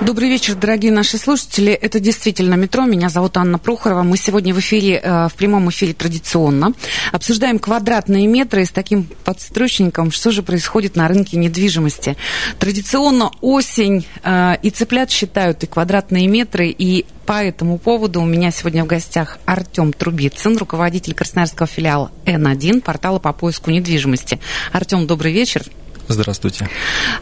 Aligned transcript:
Добрый 0.00 0.28
вечер, 0.28 0.56
дорогие 0.56 0.90
наши 0.90 1.16
слушатели. 1.16 1.72
Это 1.72 2.00
действительно 2.00 2.54
метро. 2.54 2.84
Меня 2.84 3.08
зовут 3.08 3.36
Анна 3.36 3.58
Прохорова. 3.58 4.02
Мы 4.02 4.16
сегодня 4.16 4.52
в 4.52 4.58
эфире, 4.58 5.00
э, 5.00 5.28
в 5.28 5.34
прямом 5.34 5.70
эфире 5.70 5.94
традиционно 5.94 6.72
обсуждаем 7.12 7.60
квадратные 7.60 8.26
метры 8.26 8.64
с 8.64 8.70
таким 8.70 9.08
подстрочником, 9.24 10.10
что 10.10 10.32
же 10.32 10.42
происходит 10.42 10.96
на 10.96 11.06
рынке 11.06 11.36
недвижимости. 11.36 12.16
Традиционно 12.58 13.30
осень 13.40 14.04
э, 14.24 14.56
и 14.62 14.70
цыплят 14.70 15.10
считают 15.10 15.62
и 15.62 15.66
квадратные 15.68 16.26
метры, 16.26 16.68
и 16.68 17.06
по 17.24 17.42
этому 17.44 17.78
поводу 17.78 18.22
у 18.22 18.24
меня 18.24 18.50
сегодня 18.50 18.82
в 18.82 18.88
гостях 18.88 19.38
Артем 19.46 19.92
Трубицын, 19.92 20.56
руководитель 20.56 21.14
красноярского 21.14 21.68
филиала 21.68 22.10
N1, 22.24 22.80
портала 22.80 23.20
по 23.20 23.32
поиску 23.32 23.70
недвижимости. 23.70 24.40
Артем, 24.72 25.06
добрый 25.06 25.32
вечер. 25.32 25.62
Здравствуйте. 26.08 26.68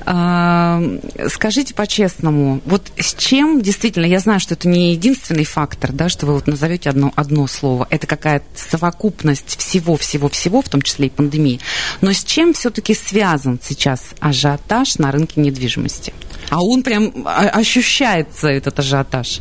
А, 0.06 0.82
скажите 1.28 1.74
по-честному, 1.74 2.60
вот 2.64 2.90
с 2.98 3.14
чем 3.14 3.60
действительно, 3.60 4.06
я 4.06 4.18
знаю, 4.18 4.40
что 4.40 4.54
это 4.54 4.68
не 4.68 4.92
единственный 4.92 5.44
фактор, 5.44 5.92
да, 5.92 6.08
что 6.08 6.26
вы 6.26 6.34
вот 6.34 6.46
назовете 6.46 6.90
одно, 6.90 7.12
одно 7.16 7.46
слово, 7.46 7.86
это 7.90 8.06
какая-то 8.06 8.46
совокупность 8.54 9.58
всего-всего-всего, 9.58 10.62
в 10.62 10.68
том 10.68 10.82
числе 10.82 11.06
и 11.06 11.10
пандемии, 11.10 11.60
но 12.00 12.12
с 12.12 12.24
чем 12.24 12.54
все-таки 12.54 12.94
связан 12.94 13.58
сейчас 13.62 14.10
ажиотаж 14.20 14.98
на 14.98 15.12
рынке 15.12 15.40
недвижимости? 15.40 16.12
А 16.48 16.62
он 16.62 16.82
прям 16.82 17.12
а, 17.26 17.48
ощущается, 17.50 18.48
этот 18.48 18.78
ажиотаж. 18.78 19.40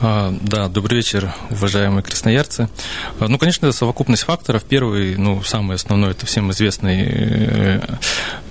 А, 0.00 0.34
да, 0.42 0.68
добрый 0.68 0.98
вечер, 0.98 1.32
уважаемые 1.50 2.02
красноярцы. 2.02 2.68
А, 3.18 3.28
ну, 3.28 3.38
конечно, 3.38 3.66
это 3.66 3.76
совокупность 3.76 4.24
факторов. 4.24 4.64
Первый, 4.64 5.16
ну, 5.16 5.42
самый 5.42 5.76
основной, 5.76 6.10
это 6.10 6.26
всем 6.26 6.50
известный 6.50 7.06
э, 7.08 7.80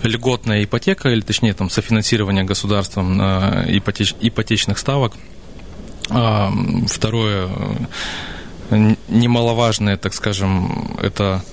льготная 0.02 0.64
ипотека, 0.64 1.10
или 1.10 1.22
точнее, 1.22 1.54
там, 1.54 1.70
софинансирование 1.70 2.44
государством 2.44 3.22
ипотеч, 3.22 4.16
ипотечных 4.22 4.80
ставок. 4.80 5.14
А, 6.10 6.52
второе, 6.88 7.50
немаловажное, 9.08 9.98
так 9.98 10.14
скажем, 10.14 10.98
это 11.02 11.44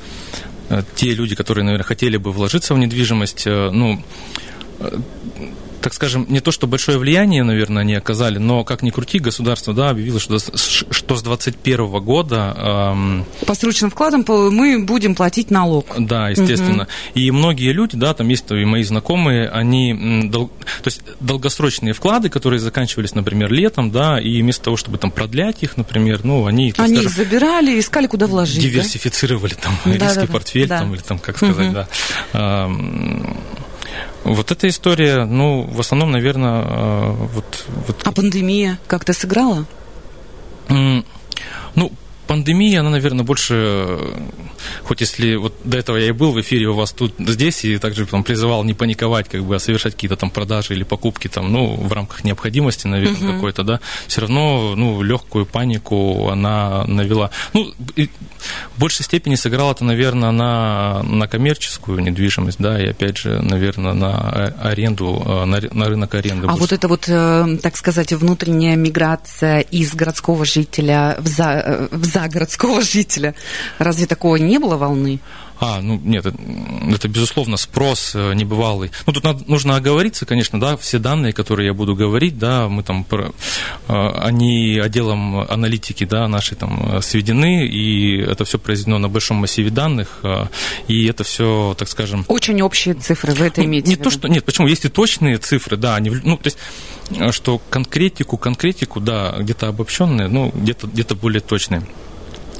э, 0.71 0.83
те 0.95 1.13
люди, 1.13 1.35
которые, 1.35 1.65
наверное, 1.65 1.85
хотели 1.85 2.17
бы 2.17 2.33
вложиться 2.33 2.75
в 2.75 2.79
недвижимость, 2.79 3.47
э, 3.47 3.71
ну, 3.71 4.03
так 5.83 5.95
скажем, 5.95 6.27
не 6.29 6.41
то, 6.41 6.51
что 6.51 6.67
большое 6.67 6.99
влияние, 6.99 7.43
наверное, 7.43 7.83
они 7.83 7.95
оказали, 7.95 8.39
но, 8.39 8.65
как 8.65 8.83
ни 8.83 8.91
крути, 8.91 9.19
государство, 9.19 9.75
да, 9.75 9.91
объявило, 9.91 10.21
что, 10.21 10.39
что 10.39 11.17
с 11.17 11.23
2021 11.23 12.01
года... 12.01 12.55
Эм, 12.57 13.27
По 13.47 13.55
срочным 13.55 13.91
вкладам 13.91 14.25
мы 14.27 14.83
будем 14.85 15.15
платить 15.15 15.51
налог. 15.51 15.87
Да, 15.99 16.29
естественно. 16.29 16.85
Угу. 16.85 16.91
И 17.15 17.31
многие 17.31 17.73
люди, 17.73 17.97
да, 17.97 18.15
там 18.15 18.29
есть 18.29 18.51
и 18.51 18.65
мои 18.65 18.83
знакомые, 18.83 19.49
они... 19.49 20.29
Дол, 20.31 20.49
то 20.83 20.89
есть 20.89 21.03
долгосрочные 21.21 21.93
вклады, 21.93 22.29
которые 22.29 22.61
заканчивались, 22.61 23.15
например, 23.15 23.53
летом, 23.53 23.91
да, 23.91 24.21
и 24.21 24.41
вместо 24.41 24.65
того, 24.65 24.77
чтобы 24.77 24.99
там 24.99 25.11
продлять 25.11 25.63
их, 25.63 25.77
например, 25.77 26.21
ну, 26.25 26.47
они... 26.47 26.73
Они 26.77 26.97
скажем, 26.97 27.13
забирали, 27.13 27.79
искали, 27.79 28.07
куда 28.07 28.27
вложить, 28.27 28.63
Диверсифицировали 28.63 29.55
да? 29.55 29.61
там 29.63 29.79
да, 29.85 29.93
риски, 30.07 30.21
да, 30.21 30.27
портфель, 30.27 30.69
да. 30.69 30.79
там, 30.79 30.95
или 30.95 31.03
там, 31.03 31.19
как 31.19 31.37
сказать, 31.37 31.67
угу. 31.67 31.75
да. 31.75 31.89
Эм, 32.33 33.37
вот 34.25 34.51
эта 34.51 34.69
история, 34.69 35.25
ну, 35.25 35.63
в 35.63 35.81
основном, 35.81 36.13
наверное, 36.13 36.63
э, 36.63 37.11
вот... 37.11 37.65
вот... 37.87 38.03
А 38.05 38.13
пандемия 38.13 38.79
как-то 38.87 39.13
сыграла? 39.13 39.67
Ну, 40.69 41.93
пандемия, 42.33 42.81
она, 42.81 42.89
наверное, 42.89 43.27
больше, 43.27 43.99
хоть 44.85 45.03
если 45.03 45.37
вот 45.37 45.55
до 45.65 45.77
этого 45.77 45.99
я 45.99 46.09
и 46.09 46.13
был 46.13 46.33
в 46.33 46.41
эфире 46.41 46.67
у 46.69 46.75
вас 46.75 46.93
тут, 46.93 47.13
здесь, 47.19 47.63
и 47.65 47.77
также 47.77 48.07
там 48.07 48.25
призывал 48.25 48.65
не 48.65 48.73
паниковать, 48.73 49.29
как 49.29 49.45
бы, 49.45 49.57
а 49.57 49.59
совершать 49.59 49.93
какие-то 49.93 50.17
там 50.17 50.31
продажи 50.31 50.73
или 50.73 50.83
покупки 50.83 51.29
там, 51.29 51.53
ну, 51.53 51.75
в 51.75 51.93
рамках 51.93 52.25
необходимости, 52.25 52.87
наверное, 52.87 53.21
uh-huh. 53.21 53.35
какой-то, 53.35 53.65
да, 53.65 53.81
все 54.07 54.23
равно, 54.23 54.75
ну, 54.77 55.03
легкую 55.03 55.45
панику 55.45 56.31
она 56.31 56.85
навела. 56.87 57.31
Ну, 57.53 57.71
в 58.75 58.81
большей 58.81 59.05
степени 59.05 59.35
сыграла 59.35 59.73
это, 59.73 59.85
наверное, 59.85 60.31
на, 60.31 61.03
на 61.03 61.29
коммерческую 61.29 62.01
недвижимость, 62.01 62.59
да, 62.59 62.83
и 62.83 62.89
опять 62.89 63.19
же, 63.19 63.43
наверное, 63.43 63.93
на 63.93 64.55
аренду, 64.63 65.23
э, 65.25 65.45
на, 65.45 65.61
на 65.71 65.89
рынок 65.89 66.15
аренды. 66.15 66.47
А 66.47 66.53
больше. 66.53 66.61
вот 66.61 66.73
это 66.73 66.89
вот, 66.89 67.05
э, 67.09 67.59
так 67.63 67.77
сказать, 67.77 68.13
внутренняя 68.15 68.77
миграция 68.77 69.61
из 69.61 69.95
городского 69.95 70.47
жителя 70.47 71.17
в, 71.19 71.27
за, 71.27 71.63
э, 71.65 71.89
в 72.29 72.33
загородского 72.33 72.83
жителя, 72.83 73.35
разве 73.79 74.07
такого 74.07 74.37
не 74.37 74.59
было 74.59 74.77
волны? 74.77 75.21
А, 75.65 75.81
ну 75.81 76.01
нет, 76.03 76.27
это, 76.27 76.37
это 76.93 77.07
безусловно 77.07 77.57
спрос 77.57 78.17
э, 78.17 78.35
небывалый. 78.35 78.91
Ну 79.07 79.13
тут 79.13 79.23
надо, 79.23 79.45
нужно 79.47 79.77
оговориться, 79.77 80.27
конечно, 80.27 80.59
да, 80.59 80.77
все 80.77 80.99
данные, 80.99 81.33
которые 81.33 81.69
я 81.69 81.73
буду 81.73 81.95
говорить, 81.95 82.37
да, 82.37 82.69
мы 82.69 82.83
там, 82.83 83.07
э, 83.09 83.31
они 83.89 84.81
отделом 84.83 85.39
аналитики, 85.49 86.03
да, 86.03 86.27
наши 86.27 86.57
там 86.57 86.97
э, 86.97 87.01
сведены, 87.01 87.65
и 87.69 88.17
это 88.19 88.45
все 88.45 88.59
произведено 88.59 88.99
на 88.99 89.09
большом 89.09 89.37
массиве 89.37 89.71
данных, 89.71 90.23
и 90.89 91.07
это 91.07 91.23
все, 91.23 91.77
так 91.79 91.89
скажем... 91.89 92.25
Очень 92.27 92.61
общие 92.63 92.95
цифры, 92.95 93.33
вы 93.33 93.47
это 93.47 93.61
ну, 93.61 93.69
имеете 93.69 93.89
Не 93.89 93.95
то, 93.95 94.11
что... 94.11 94.27
Нет, 94.27 94.45
почему? 94.45 94.67
Есть 94.67 94.85
и 94.85 94.89
точные 94.89 95.39
цифры, 95.39 95.77
да, 95.77 95.95
они, 95.95 96.11
ну, 96.11 96.39
то 96.39 96.49
есть 96.49 96.59
что 97.31 97.61
конкретику, 97.71 98.37
конкретику, 98.37 98.99
да, 98.99 99.37
где-то 99.39 99.69
обобщенные, 99.69 100.27
ну, 100.27 100.51
где-то 100.53 100.89
где 100.89 101.05
более 101.15 101.41
точные. 101.41 101.85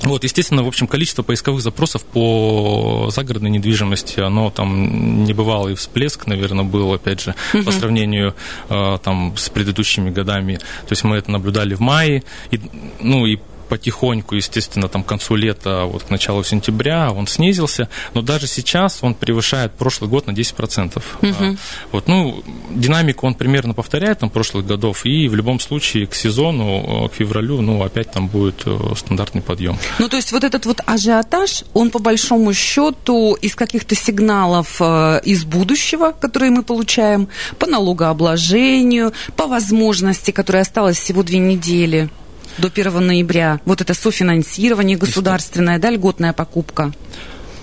Вот, 0.03 0.25
естественно, 0.25 0.63
в 0.63 0.69
общем, 0.69 0.87
количество 0.87 1.23
поисковых 1.23 1.63
запросов 1.63 2.05
по 2.05 3.09
загородной 3.11 3.51
недвижимости, 3.51 4.21
оно 4.21 4.51
там 4.51 5.25
не 5.25 5.33
бывало 5.33 5.69
и 5.69 5.75
всплеск, 5.75 6.27
наверное, 6.27 6.65
был, 6.65 6.93
опять 6.93 7.21
же, 7.21 7.35
угу. 7.55 7.65
по 7.65 7.71
сравнению 7.73 8.35
э, 8.69 8.99
там 9.03 9.35
с 9.37 9.49
предыдущими 9.49 10.11
годами. 10.11 10.57
То 10.57 10.91
есть 10.91 11.05
мы 11.05 11.17
это 11.17 11.31
наблюдали 11.31 11.75
в 11.75 11.81
мае, 11.81 12.23
и, 12.51 12.61
ну 13.01 13.27
и 13.27 13.39
потихоньку, 13.73 14.35
естественно, 14.35 14.87
там 14.87 15.03
к 15.03 15.07
концу 15.07 15.35
лета, 15.35 15.85
вот 15.87 16.03
к 16.03 16.11
началу 16.11 16.45
сентября 16.45 17.11
он 17.11 17.27
снизился, 17.27 17.89
но 18.13 18.21
даже 18.21 18.47
сейчас 18.47 18.99
он 19.01 19.15
превышает 19.15 19.73
прошлый 19.73 20.11
год 20.11 20.27
на 20.27 20.33
10%. 20.33 21.03
Угу. 21.23 21.57
Вот, 21.93 22.07
ну, 22.07 22.45
динамику 22.69 23.27
он 23.27 23.35
примерно 23.35 23.73
повторяет 23.73 24.19
там 24.19 24.29
прошлых 24.29 24.67
годов, 24.67 25.07
и 25.07 25.27
в 25.27 25.35
любом 25.35 25.59
случае 25.59 26.07
к 26.07 26.15
сезону, 26.15 27.09
к 27.09 27.15
февралю, 27.15 27.63
ну, 27.63 27.83
опять 27.83 28.11
там 28.11 28.29
будет 28.29 28.63
э, 28.67 28.79
стандартный 28.95 29.41
подъем. 29.41 29.79
Ну, 29.99 30.07
то 30.11 30.17
есть 30.17 30.33
вот 30.33 30.45
этот 30.45 30.67
вот 30.67 30.83
ажиотаж, 30.85 31.65
он 31.73 31.91
по 31.91 31.99
большому 31.99 32.53
счету 32.53 33.33
из 33.41 33.55
каких-то 33.55 33.95
сигналов 33.95 34.77
э, 34.81 35.23
из 35.25 35.45
будущего, 35.45 36.13
которые 36.13 36.51
мы 36.51 36.63
получаем, 36.63 37.29
по 37.59 37.67
налогообложению, 37.67 39.15
по 39.35 39.47
возможности, 39.47 40.31
которая 40.31 40.61
осталась 40.61 40.99
всего 40.99 41.23
две 41.23 41.39
недели 41.39 42.11
до 42.59 42.69
1 42.69 43.07
ноября? 43.07 43.61
Вот 43.65 43.81
это 43.81 43.95
софинансирование 43.95 44.97
государственное, 44.97 45.79
да, 45.79 45.91
льготная 45.91 46.33
покупка? 46.33 46.93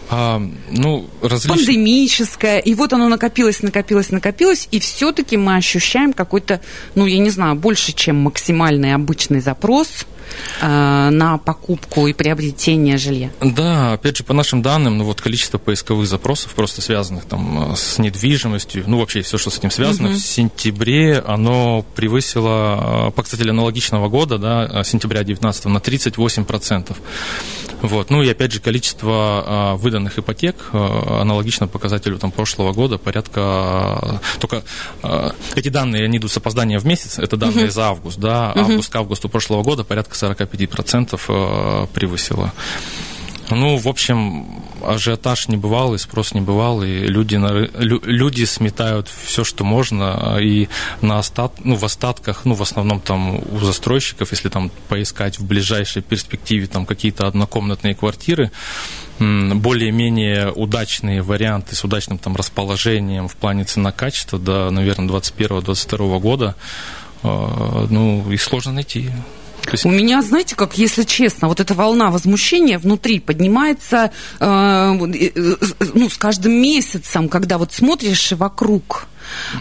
А, 0.10 0.42
ну, 0.72 1.08
различ... 1.22 1.54
Пандемическое. 1.54 2.60
И 2.60 2.74
вот 2.74 2.94
оно 2.94 3.10
накопилось, 3.10 3.62
накопилось, 3.62 4.10
накопилось, 4.10 4.68
и 4.72 4.80
все-таки 4.80 5.38
мы 5.38 5.56
ощущаем 5.56 6.14
какой-то, 6.14 6.62
ну, 6.96 7.06
я 7.06 7.20
не 7.20 7.30
знаю, 7.30 7.56
больше, 7.56 7.94
чем 7.94 8.18
максимальный 8.18 8.94
обычный 8.94 9.40
запрос– 9.40 10.06
на 10.62 11.38
покупку 11.38 12.08
и 12.08 12.14
приобретение 12.14 12.98
жилья? 12.98 13.32
Да, 13.42 13.94
опять 13.94 14.18
же, 14.18 14.24
по 14.24 14.34
нашим 14.34 14.62
данным, 14.62 14.98
ну 14.98 15.04
вот 15.04 15.22
количество 15.22 15.58
поисковых 15.58 16.08
запросов, 16.08 16.54
просто 16.54 16.82
связанных 16.82 17.26
там 17.26 17.74
э, 17.74 17.76
с 17.76 17.98
недвижимостью, 18.00 18.84
ну 18.88 19.00
вообще 19.00 19.22
все, 19.22 19.38
что 19.38 19.50
с 19.50 19.58
этим 19.58 19.72
связано, 19.72 20.10
угу. 20.10 20.18
в 20.18 20.22
сентябре 20.22 21.20
оно 21.20 21.86
превысило 21.96 23.08
э, 23.08 23.12
показатель 23.12 23.50
аналогичного 23.50 24.10
года, 24.10 24.38
да, 24.38 24.84
сентября 24.84 25.24
19 25.24 25.66
на 25.66 25.78
38%. 25.78 26.96
Вот. 27.82 28.10
Ну 28.10 28.22
и 28.22 28.30
опять 28.30 28.52
же, 28.52 28.60
количество 28.60 29.76
выданных 29.78 30.20
ипотек 30.20 30.70
аналогично 30.74 31.68
показателю 31.68 32.18
там, 32.18 32.30
прошлого 32.32 32.74
года, 32.74 32.98
порядка... 32.98 34.20
Только 34.40 34.64
эти 35.56 35.70
данные, 35.70 36.04
они 36.04 36.18
идут 36.18 36.30
с 36.32 36.38
опозданием 36.38 36.82
в 36.82 36.86
месяц, 36.86 37.20
это 37.20 37.38
данные 37.38 37.66
угу. 37.66 37.72
за 37.72 37.86
август, 37.86 38.20
да, 38.20 38.52
август 38.54 38.92
к 38.92 38.96
августу 38.98 39.30
прошлого 39.30 39.64
года 39.64 39.86
порядка 39.86 40.16
45% 40.32 41.20
э, 41.28 41.88
превысила. 41.94 42.54
Ну, 43.52 43.78
в 43.78 43.88
общем, 43.88 44.46
ажиотаж 44.84 45.48
не 45.48 45.58
бывал, 45.58 45.96
и 45.96 45.98
спрос 45.98 46.34
не 46.34 46.42
бывал, 46.42 46.84
и 46.84 47.08
люди, 47.08 47.36
на, 47.36 47.52
люди 47.52 48.44
сметают 48.44 49.08
все, 49.08 49.44
что 49.44 49.64
можно, 49.64 50.38
и 50.40 50.68
на 51.02 51.18
остат, 51.20 51.54
ну, 51.64 51.76
в 51.76 51.84
остатках, 51.84 52.46
ну, 52.46 52.54
в 52.54 52.62
основном 52.62 53.00
там 53.00 53.38
у 53.38 53.60
застройщиков, 53.60 54.32
если 54.32 54.50
там 54.50 54.72
поискать 54.88 55.40
в 55.40 55.46
ближайшей 55.46 56.02
перспективе 56.04 56.68
там 56.68 56.86
какие-то 56.86 57.28
однокомнатные 57.28 57.96
квартиры, 57.96 58.52
более-менее 59.20 60.52
удачные 60.52 61.22
варианты 61.22 61.76
с 61.76 61.84
удачным 61.84 62.20
там 62.20 62.36
расположением 62.36 63.28
в 63.28 63.36
плане 63.36 63.64
цена-качества 63.66 64.40
до, 64.40 64.70
наверное, 64.70 65.08
21-22 65.10 66.20
года, 66.20 66.56
э, 67.24 67.88
ну, 67.90 68.32
их 68.32 68.42
сложно 68.42 68.74
найти. 68.74 69.10
Есть... 69.74 69.86
У 69.86 69.90
меня, 69.90 70.22
знаете, 70.22 70.56
как, 70.56 70.78
если 70.78 71.04
честно, 71.04 71.48
вот 71.48 71.60
эта 71.60 71.74
волна 71.74 72.12
возмущения 72.12 72.80
внутри 72.80 73.20
поднимается 73.20 74.12
э, 74.40 74.46
э, 74.46 75.56
ну, 75.94 76.10
с 76.10 76.18
каждым 76.18 76.54
месяцем, 76.54 77.30
когда 77.30 77.58
вот 77.58 77.74
смотришь 77.74 78.32
вокруг 78.34 79.08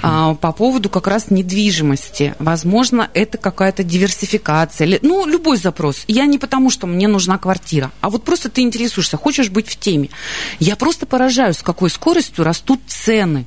а, 0.03 0.35
по 0.35 0.53
поводу 0.53 0.89
как 0.89 1.07
раз 1.07 1.31
недвижимости. 1.31 2.35
Возможно, 2.39 3.11
это 3.15 3.39
какая-то 3.39 3.83
диверсификация. 3.83 4.99
Ну, 5.03 5.27
любой 5.27 5.57
запрос. 5.57 6.05
Я 6.07 6.27
не 6.27 6.39
потому, 6.39 6.71
что 6.71 6.87
мне 6.87 7.09
нужна 7.09 7.39
квартира, 7.39 7.91
а 8.01 8.11
вот 8.11 8.25
просто 8.25 8.49
ты 8.49 8.63
интересуешься, 8.63 9.17
хочешь 9.17 9.51
быть 9.51 9.69
в 9.69 9.79
теме. 9.79 10.11
Я 10.59 10.77
просто 10.77 11.07
поражаюсь, 11.07 11.59
с 11.59 11.63
какой 11.63 11.91
скоростью 11.91 12.45
растут 12.45 12.81
цены. 12.87 13.47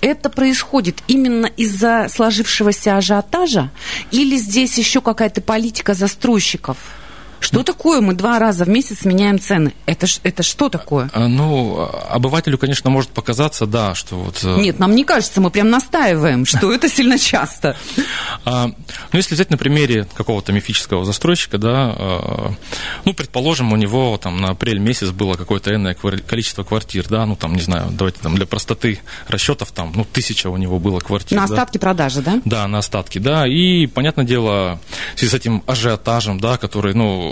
Это 0.00 0.30
происходит 0.30 0.98
именно 1.08 1.46
из-за 1.46 2.06
сложившегося 2.08 2.96
ажиотажа 2.96 3.70
или 4.10 4.36
здесь 4.36 4.78
еще 4.78 5.00
какая-то 5.00 5.40
политика 5.40 5.94
застройщиков? 5.94 6.76
Что 7.40 7.62
такое 7.62 8.00
мы 8.00 8.14
два 8.14 8.38
раза 8.38 8.64
в 8.64 8.68
месяц 8.68 9.04
меняем 9.04 9.40
цены? 9.40 9.72
Это, 9.86 10.06
это 10.22 10.42
что 10.42 10.68
такое? 10.68 11.10
А, 11.12 11.26
ну, 11.26 11.88
обывателю, 12.10 12.58
конечно, 12.58 12.90
может 12.90 13.10
показаться, 13.10 13.66
да, 13.66 13.94
что 13.94 14.16
вот... 14.16 14.40
Э, 14.44 14.60
Нет, 14.60 14.78
нам 14.78 14.94
не 14.94 15.04
кажется, 15.04 15.40
мы 15.40 15.50
прям 15.50 15.70
настаиваем, 15.70 16.44
что 16.44 16.72
это 16.72 16.88
сильно 16.88 17.18
часто. 17.18 17.76
А, 18.44 18.66
ну, 18.66 18.74
если 19.16 19.34
взять 19.34 19.50
на 19.50 19.56
примере 19.56 20.06
какого-то 20.14 20.52
мифического 20.52 21.04
застройщика, 21.04 21.58
да, 21.58 21.94
а, 21.96 22.52
ну, 23.04 23.14
предположим, 23.14 23.72
у 23.72 23.76
него 23.76 24.18
там 24.18 24.40
на 24.40 24.50
апрель 24.50 24.78
месяц 24.78 25.08
было 25.08 25.34
какое-то 25.34 25.74
энное 25.74 25.94
количество 25.94 26.62
квартир, 26.62 27.06
да, 27.08 27.24
ну, 27.24 27.36
там, 27.36 27.54
не 27.54 27.62
знаю, 27.62 27.88
давайте 27.90 28.20
там 28.20 28.36
для 28.36 28.46
простоты 28.46 29.00
расчетов, 29.28 29.72
там, 29.72 29.92
ну, 29.94 30.04
тысяча 30.04 30.48
у 30.48 30.56
него 30.58 30.78
было 30.78 31.00
квартир. 31.00 31.38
На 31.38 31.44
остатки 31.44 31.78
продажи, 31.78 32.20
да? 32.20 32.40
Да, 32.44 32.68
на 32.68 32.78
остатки, 32.78 33.18
да, 33.18 33.46
и, 33.46 33.86
понятное 33.86 34.26
дело, 34.26 34.78
в 35.14 35.18
связи 35.18 35.30
с 35.30 35.34
этим 35.34 35.62
ажиотажем, 35.66 36.38
да, 36.38 36.58
который, 36.58 36.94
ну, 36.94 37.29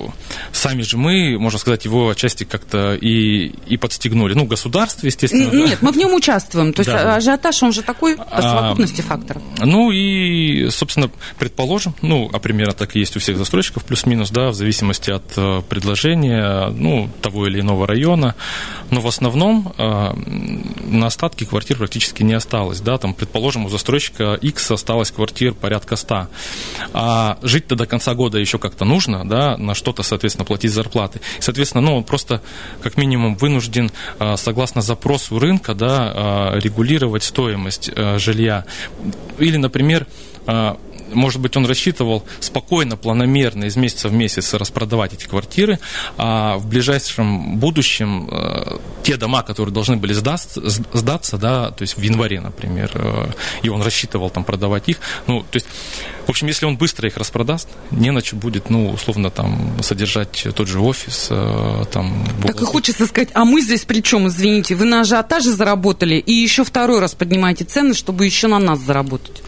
сами 0.52 0.82
же 0.82 0.96
мы, 0.96 1.38
можно 1.38 1.58
сказать, 1.58 1.84
его 1.84 2.10
отчасти 2.10 2.44
как-то 2.44 2.94
и, 2.94 3.52
и 3.66 3.76
подстегнули. 3.76 4.34
Ну, 4.34 4.44
государство, 4.44 5.06
естественно. 5.06 5.50
Нет, 5.50 5.78
да. 5.80 5.86
мы 5.86 5.92
в 5.92 5.96
нем 5.96 6.14
участвуем. 6.14 6.72
То 6.72 6.80
есть 6.80 6.90
да. 6.90 7.16
ажиотаж, 7.16 7.62
он 7.62 7.72
же 7.72 7.82
такой 7.82 8.16
по 8.16 8.24
а, 8.30 8.42
совокупности 8.42 9.00
а, 9.00 9.04
факторов. 9.04 9.42
Ну 9.58 9.90
и, 9.90 10.70
собственно, 10.70 11.10
предположим, 11.38 11.94
ну, 12.02 12.30
а 12.32 12.38
примерно 12.38 12.74
так 12.74 12.96
и 12.96 13.00
есть 13.00 13.16
у 13.16 13.20
всех 13.20 13.36
застройщиков, 13.36 13.84
плюс-минус, 13.84 14.30
да, 14.30 14.48
в 14.48 14.54
зависимости 14.54 15.10
от 15.10 15.24
э, 15.36 15.62
предложения, 15.68 16.68
ну, 16.68 17.10
того 17.20 17.46
или 17.46 17.60
иного 17.60 17.86
района. 17.86 18.34
Но 18.90 19.00
в 19.00 19.06
основном 19.06 19.72
э, 19.76 20.12
на 20.86 21.06
остатки 21.06 21.44
квартир 21.44 21.76
практически 21.78 22.22
не 22.22 22.34
осталось, 22.34 22.80
да, 22.80 22.98
там, 22.98 23.14
предположим, 23.14 23.66
у 23.66 23.68
застройщика 23.68 24.34
X 24.34 24.70
осталось 24.70 25.10
квартир 25.10 25.54
порядка 25.54 25.96
100. 25.96 26.28
А 26.92 27.38
жить-то 27.42 27.76
до 27.76 27.86
конца 27.86 28.14
года 28.14 28.38
еще 28.38 28.58
как-то 28.58 28.84
нужно, 28.84 29.28
да, 29.28 29.56
на 29.56 29.74
что 29.74 29.88
что-то, 29.88 30.02
соответственно, 30.02 30.44
платить 30.44 30.70
зарплаты. 30.70 31.23
Соответственно, 31.40 31.81
ну, 31.81 31.96
он 31.96 32.05
просто 32.05 32.43
как 32.82 32.99
минимум 32.99 33.37
вынужден, 33.37 33.90
а, 34.19 34.37
согласно 34.37 34.82
запросу 34.82 35.38
рынка, 35.38 35.73
да, 35.75 36.12
а, 36.14 36.58
регулировать 36.58 37.23
стоимость 37.23 37.90
а, 37.96 38.19
жилья. 38.19 38.67
Или, 39.38 39.56
например, 39.56 40.06
может 41.12 41.40
быть, 41.40 41.56
он 41.56 41.66
рассчитывал 41.66 42.25
спокойно, 42.40 42.96
планомерно 42.96 43.64
из 43.64 43.76
месяца 43.76 44.08
в 44.08 44.12
месяц 44.12 44.55
распродавать 44.55 45.14
эти 45.14 45.26
квартиры, 45.26 45.78
а 46.16 46.56
в 46.58 46.66
ближайшем 46.66 47.56
будущем 47.58 48.28
э, 48.31 48.78
те 49.02 49.16
дома, 49.16 49.43
которые 49.43 49.72
должны 49.72 49.96
были 49.96 50.12
сдаться, 50.12 50.60
сдаться, 50.69 51.38
да, 51.38 51.70
то 51.70 51.82
есть 51.82 51.96
в 51.96 52.02
январе, 52.02 52.40
например, 52.40 52.90
э, 52.94 53.26
и 53.62 53.69
он 53.69 53.82
рассчитывал 53.82 54.31
там 54.31 54.44
продавать 54.44 54.88
их, 54.88 54.99
ну, 55.26 55.40
то 55.40 55.56
есть, 55.56 55.66
в 56.26 56.31
общем, 56.31 56.46
если 56.46 56.66
он 56.66 56.76
быстро 56.76 57.08
их 57.08 57.16
распродаст, 57.16 57.69
не 57.90 58.10
на 58.10 58.20
будет, 58.32 58.69
ну, 58.70 58.90
условно, 58.90 59.31
там, 59.31 59.76
содержать 59.82 60.46
тот 60.55 60.69
же 60.69 60.81
офис, 60.81 61.28
э, 61.31 61.84
там... 61.93 62.26
Так 62.43 62.60
и 62.60 62.64
хочется 62.64 63.06
сказать, 63.06 63.31
а 63.34 63.44
мы 63.44 63.62
здесь 63.62 63.84
при 63.84 64.02
чем, 64.02 64.28
извините, 64.28 64.75
вы 64.75 64.84
на 64.84 65.00
ажиотаже 65.00 65.52
заработали 65.52 66.16
и 66.16 66.32
еще 66.32 66.64
второй 66.64 67.00
раз 67.00 67.14
поднимаете 67.14 67.64
цены, 67.64 67.94
чтобы 67.94 68.26
еще 68.26 68.49
на 68.49 68.58
нас 68.58 68.78
заработать. 68.81 69.43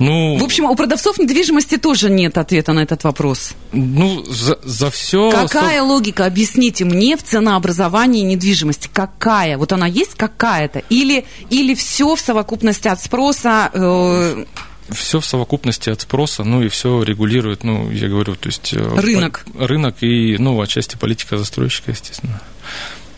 Ну, 0.00 0.38
в 0.38 0.42
общем, 0.44 0.64
у 0.64 0.74
продавцов 0.74 1.18
недвижимости 1.18 1.76
тоже 1.76 2.08
нет 2.08 2.38
ответа 2.38 2.72
на 2.72 2.80
этот 2.80 3.04
вопрос. 3.04 3.52
Ну, 3.72 4.24
за, 4.24 4.58
за 4.64 4.90
все... 4.90 5.30
Какая 5.30 5.82
логика, 5.82 6.24
объясните 6.24 6.86
мне, 6.86 7.18
в 7.18 7.22
ценообразовании 7.22 8.22
недвижимости? 8.22 8.88
Какая? 8.90 9.58
Вот 9.58 9.72
она 9.72 9.86
есть 9.86 10.14
какая-то? 10.14 10.82
Или, 10.88 11.26
или 11.50 11.74
все 11.74 12.16
в 12.16 12.20
совокупности 12.20 12.88
от 12.88 13.00
спроса... 13.00 13.70
Э 13.74 14.44
все 14.90 15.20
в 15.20 15.26
совокупности 15.26 15.88
от 15.90 16.00
спроса, 16.00 16.42
ну 16.42 16.62
и 16.62 16.68
все 16.68 17.04
регулирует, 17.04 17.62
ну, 17.62 17.90
я 17.92 18.08
говорю, 18.08 18.34
то 18.34 18.48
есть... 18.48 18.72
Э, 18.72 19.00
рынок. 19.00 19.44
Рынок 19.56 20.02
и, 20.02 20.36
ну, 20.38 20.60
отчасти 20.60 20.96
политика 20.96 21.38
застройщика, 21.38 21.92
естественно. 21.92 22.40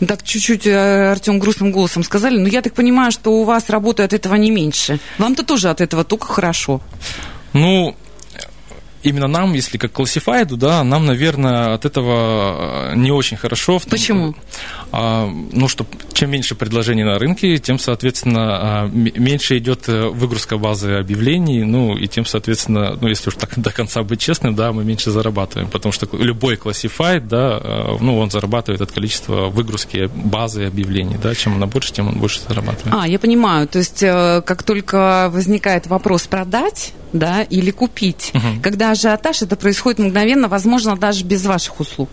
Так 0.07 0.23
чуть-чуть 0.23 0.67
э, 0.67 1.13
Артем 1.13 1.39
грустным 1.39 1.71
голосом 1.71 2.03
сказали, 2.03 2.39
но 2.39 2.49
я 2.49 2.63
так 2.63 2.75
понимаю, 2.75 3.13
что 3.13 3.33
у 3.33 3.45
вас 3.45 3.71
работы 3.71 4.03
от 4.03 4.13
этого 4.13 4.35
не 4.35 4.51
меньше. 4.51 4.99
Вам-то 5.19 5.45
тоже 5.45 5.71
от 5.71 5.81
этого 5.81 6.05
только 6.05 6.27
хорошо. 6.27 6.81
Ну, 7.53 7.95
именно 9.03 9.27
нам, 9.27 9.53
если 9.53 9.79
как 9.79 9.93
классифайду, 9.93 10.57
да, 10.57 10.83
нам, 10.85 11.07
наверное, 11.07 11.75
от 11.75 11.85
этого 11.85 12.93
э, 12.93 12.97
не 12.97 13.11
очень 13.11 13.37
хорошо. 13.37 13.79
Том, 13.79 13.91
Почему? 13.91 14.35
А, 14.93 15.27
ну, 15.27 15.69
что 15.69 15.87
чем 16.13 16.31
меньше 16.31 16.55
предложений 16.55 17.05
на 17.05 17.19
рынке, 17.19 17.59
тем, 17.59 17.79
соответственно, 17.79 18.85
а, 18.85 18.89
меньше 18.89 19.59
идет 19.59 19.89
э, 19.89 20.09
выгрузка 20.09 20.59
базы 20.59 20.93
объявлений, 20.95 21.65
ну, 21.65 21.97
и 21.97 22.07
тем, 22.07 22.25
соответственно, 22.25 22.97
ну, 23.01 23.09
если 23.09 23.29
уж 23.29 23.35
так 23.35 23.51
до 23.59 23.73
конца 23.73 24.03
быть 24.03 24.21
честным, 24.21 24.55
да, 24.55 24.73
мы 24.73 24.85
меньше 24.85 25.11
зарабатываем, 25.11 25.69
потому 25.69 25.93
что 25.93 26.09
любой 26.17 26.57
классифайд, 26.57 27.27
да, 27.27 27.61
э, 27.63 27.97
ну, 28.01 28.19
он 28.19 28.31
зарабатывает 28.31 28.81
от 28.81 28.93
количества 28.93 29.49
выгрузки 29.49 30.11
базы 30.15 30.65
объявлений, 30.67 31.17
да, 31.23 31.35
чем 31.35 31.55
она 31.55 31.67
больше, 31.67 31.93
тем 31.93 32.09
он 32.09 32.19
больше 32.19 32.41
зарабатывает. 32.47 32.95
А, 32.95 33.09
я 33.09 33.19
понимаю, 33.19 33.67
то 33.67 33.79
есть 33.79 34.01
как 34.01 34.63
только 34.63 35.31
возникает 35.33 35.87
вопрос 35.87 36.27
продать, 36.27 36.93
да, 37.13 37.43
или 37.43 37.71
купить. 37.71 38.33
Угу. 38.35 38.63
Когда 38.63 38.92
ажиотаж, 38.93 39.43
это 39.43 39.57
происходит 39.57 39.99
мгновенно, 39.99 40.49
возможно, 40.49 40.97
даже 40.97 41.25
без 41.25 41.45
ваших 41.45 41.81
услуг. 41.81 42.09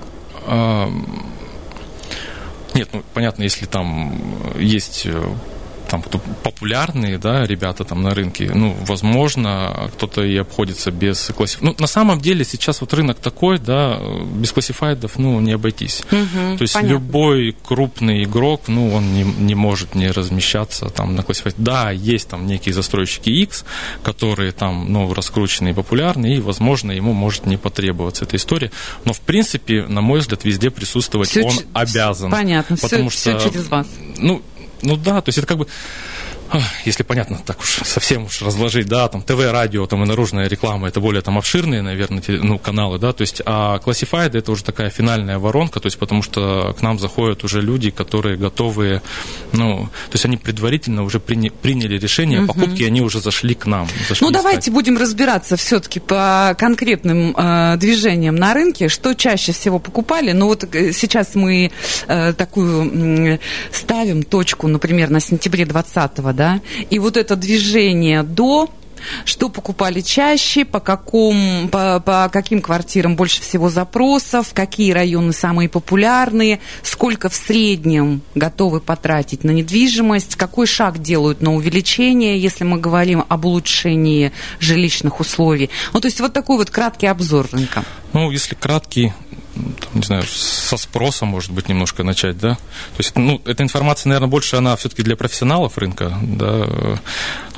Нет, 2.74 2.90
ну 2.94 3.04
понятно, 3.14 3.44
если 3.44 3.66
там 3.66 4.18
есть 4.58 5.06
э, 5.06 5.34
там 5.90 6.02
кто 6.02 6.20
популярные, 6.44 7.18
да, 7.18 7.46
ребята 7.46 7.84
там 7.84 8.02
на 8.02 8.12
рынке, 8.12 8.52
ну, 8.54 8.76
возможно, 8.86 9.90
кто-то 9.96 10.24
и 10.24 10.38
обходится 10.38 10.92
без 10.92 11.32
классифайдов. 11.36 11.78
Ну, 11.78 11.82
на 11.82 11.88
самом 11.88 12.22
деле 12.22 12.46
сейчас 12.46 12.82
вот 12.82 12.94
рынок 12.94 13.18
такой, 13.20 13.60
да, 13.60 14.00
без 14.34 14.52
классифайдов, 14.52 15.18
ну, 15.18 15.40
не 15.40 15.54
обойтись. 15.54 16.04
Угу, 16.12 16.58
То 16.58 16.62
есть 16.62 16.74
понятно. 16.74 16.94
любой 16.94 17.56
крупный 17.64 18.24
игрок, 18.24 18.64
ну, 18.68 18.94
он 18.94 19.14
не, 19.14 19.24
не 19.24 19.56
может 19.56 19.96
не 19.96 20.12
размещаться 20.12 20.90
там 20.90 21.16
на 21.16 21.24
классифайд. 21.24 21.56
Да, 21.58 21.92
есть 21.92 22.30
там 22.30 22.46
некие 22.46 22.74
застройщики 22.74 23.30
X, 23.30 23.66
которые 24.04 24.52
там, 24.52 24.92
ну, 24.92 25.14
раскрученные 25.14 25.72
и 25.72 25.76
популярные, 25.76 26.38
и, 26.38 26.40
возможно, 26.40 26.92
ему 26.92 27.14
может 27.14 27.46
не 27.46 27.58
потребоваться 27.58 28.26
эта 28.26 28.38
история. 28.38 28.72
Но, 29.06 29.14
в 29.14 29.22
принципе, 29.22 29.86
на 29.88 30.02
мой 30.02 30.20
взгляд, 30.20 30.46
везде 30.46 30.70
присутствовать 30.70 31.30
все 31.30 31.44
он 31.44 31.52
ч... 31.52 31.66
обязан. 31.74 32.30
Понятно, 32.30 32.78
потому 32.78 33.10
все, 33.10 33.32
что, 33.32 33.40
все 33.40 33.50
через 33.50 33.68
вас. 33.68 33.88
Ну, 34.18 34.44
ну 34.82 34.98
да, 34.98 35.22
то 35.22 35.30
есть 35.30 35.38
это 35.38 35.48
как 35.48 35.58
бы 35.58 35.68
если 36.86 37.04
понятно, 37.04 37.40
так 37.46 37.60
уж 37.60 37.82
совсем 37.84 38.26
уж 38.26 38.42
разложить, 38.42 38.88
да, 38.88 39.08
там 39.08 39.22
ТВ, 39.22 39.40
радио, 39.52 39.86
там 39.86 40.04
и 40.04 40.08
наружная 40.08 40.48
реклама, 40.48 40.88
это 40.88 41.00
более 41.00 41.22
там 41.22 41.38
обширные, 41.38 41.82
наверное, 41.82 42.24
ну, 42.28 42.58
каналы, 42.58 42.98
да, 42.98 43.14
то 43.14 43.22
есть, 43.22 43.42
а 43.46 43.80
Classified 43.80 44.38
это 44.38 44.52
уже 44.52 44.64
такая 44.64 44.90
финальная 44.90 45.38
воронка, 45.38 45.80
то 45.80 45.88
есть, 45.88 45.98
потому 45.98 46.24
что 46.24 46.76
к 46.78 46.82
нам 46.82 47.00
заходят 47.00 47.44
уже 47.44 47.62
люди, 47.62 47.92
которые 47.92 48.38
готовы, 48.38 49.02
ну, 49.52 49.86
то 49.86 50.14
есть, 50.14 50.26
они 50.26 50.38
предварительно 50.38 51.04
уже 51.04 51.20
приня, 51.20 51.52
приняли 51.52 51.98
решение 51.98 52.42
о 52.42 52.48
покупке, 52.48 52.84
и 52.84 52.88
они 52.88 53.02
уже 53.02 53.20
зашли 53.20 53.54
к 53.54 53.66
нам. 53.66 53.88
Зашли 54.08 54.26
ну, 54.26 54.32
давайте 54.32 54.60
искать. 54.60 54.74
будем 54.74 54.98
разбираться 54.98 55.56
все-таки 55.58 56.00
по 56.00 56.56
конкретным 56.58 57.36
э, 57.38 57.78
движениям 57.78 58.36
на 58.36 58.54
рынке, 58.54 58.90
что 58.90 59.14
чаще 59.14 59.52
всего 59.52 59.80
покупали, 59.80 60.32
ну, 60.32 60.48
вот 60.48 60.64
э, 60.76 60.94
сейчас 60.94 61.36
мы 61.36 61.72
э, 62.08 62.34
такую 62.34 63.34
э, 63.34 63.40
ставим 63.72 64.24
точку, 64.24 64.68
например, 64.68 65.10
на 65.10 65.20
сентябре 65.20 65.66
20 65.66 66.12
да, 66.39 66.39
и 66.90 67.00
вот 67.00 67.18
это 67.18 67.36
движение 67.36 68.24
до 68.24 68.70
что 69.26 69.50
покупали 69.50 70.02
чаще, 70.02 70.66
по, 70.66 70.80
каком, 70.80 71.70
по, 71.70 72.00
по 72.00 72.30
каким 72.32 72.62
квартирам 72.62 73.16
больше 73.16 73.42
всего 73.42 73.70
запросов, 73.70 74.52
какие 74.54 74.92
районы 74.92 75.34
самые 75.34 75.70
популярные, 75.70 76.60
сколько 76.84 77.30
в 77.30 77.36
среднем 77.36 78.22
готовы 78.36 78.80
потратить 78.80 79.44
на 79.44 79.52
недвижимость, 79.52 80.36
какой 80.36 80.68
шаг 80.68 81.00
делают 81.00 81.42
на 81.42 81.54
увеличение, 81.54 82.40
если 82.40 82.64
мы 82.64 82.80
говорим 82.80 83.24
об 83.28 83.46
улучшении 83.46 84.32
жилищных 84.60 85.20
условий. 85.20 85.70
Ну, 85.94 86.00
то 86.00 86.08
есть 86.08 86.20
вот 86.20 86.34
такой 86.34 86.58
вот 86.58 86.70
краткий 86.70 87.08
обзор 87.08 87.48
рынка. 87.52 87.84
Ну, 88.14 88.32
если 88.32 88.56
краткий, 88.56 89.14
там, 89.80 89.90
не 89.94 90.02
знаю, 90.02 90.24
со 90.26 90.78
спроса, 90.78 91.26
может 91.26 91.52
быть, 91.52 91.70
немножко 91.70 92.04
начать, 92.04 92.38
да? 92.38 92.56
То 92.56 93.00
есть, 93.00 93.16
ну, 93.16 93.42
эта 93.46 93.64
информация, 93.64 94.10
наверное, 94.10 94.30
больше, 94.30 94.56
она 94.56 94.76
все-таки 94.76 95.04
для 95.04 95.16
профессионалов 95.16 95.78
рынка, 95.78 96.18
да? 96.22 96.68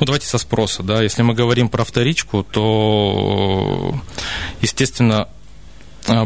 Ну, 0.00 0.06
давайте 0.06 0.26
со 0.26 0.38
спроса, 0.38 0.82
да? 0.82 1.02
Если 1.02 1.22
мы 1.22 1.34
говорим 1.34 1.68
про 1.68 1.84
вторичку, 1.84 2.42
то, 2.42 3.94
естественно, 4.60 5.28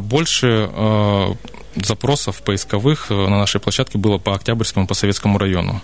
больше 0.01 0.71
э, 0.73 1.35
запросов 1.77 2.43
поисковых 2.43 3.11
э, 3.11 3.15
на 3.15 3.39
нашей 3.39 3.61
площадке 3.61 3.99
было 3.99 4.19
по 4.19 4.35
Октябрьскому, 4.35 4.87
по 4.87 4.95
Советскому 4.95 5.39
району. 5.39 5.83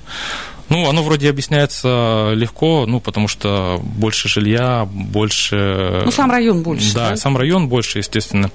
Ну, 0.69 0.89
оно 0.89 1.03
вроде 1.03 1.29
объясняется 1.29 2.33
легко, 2.35 2.87
ну, 2.87 3.01
потому 3.01 3.29
что 3.29 3.81
больше 3.83 4.29
жилья, 4.29 4.87
больше... 4.91 6.03
Ну, 6.05 6.11
сам 6.11 6.31
район 6.31 6.63
больше, 6.63 6.95
да? 6.95 7.11
Да, 7.11 7.17
сам 7.17 7.37
район 7.37 7.69
больше, 7.69 7.99
естественно. 7.99 8.51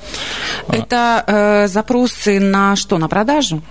Это 0.67 1.23
э, 1.27 1.67
запросы 1.67 2.39
на 2.39 2.75
что, 2.75 2.97
на 2.97 3.07
продажу? 3.07 3.61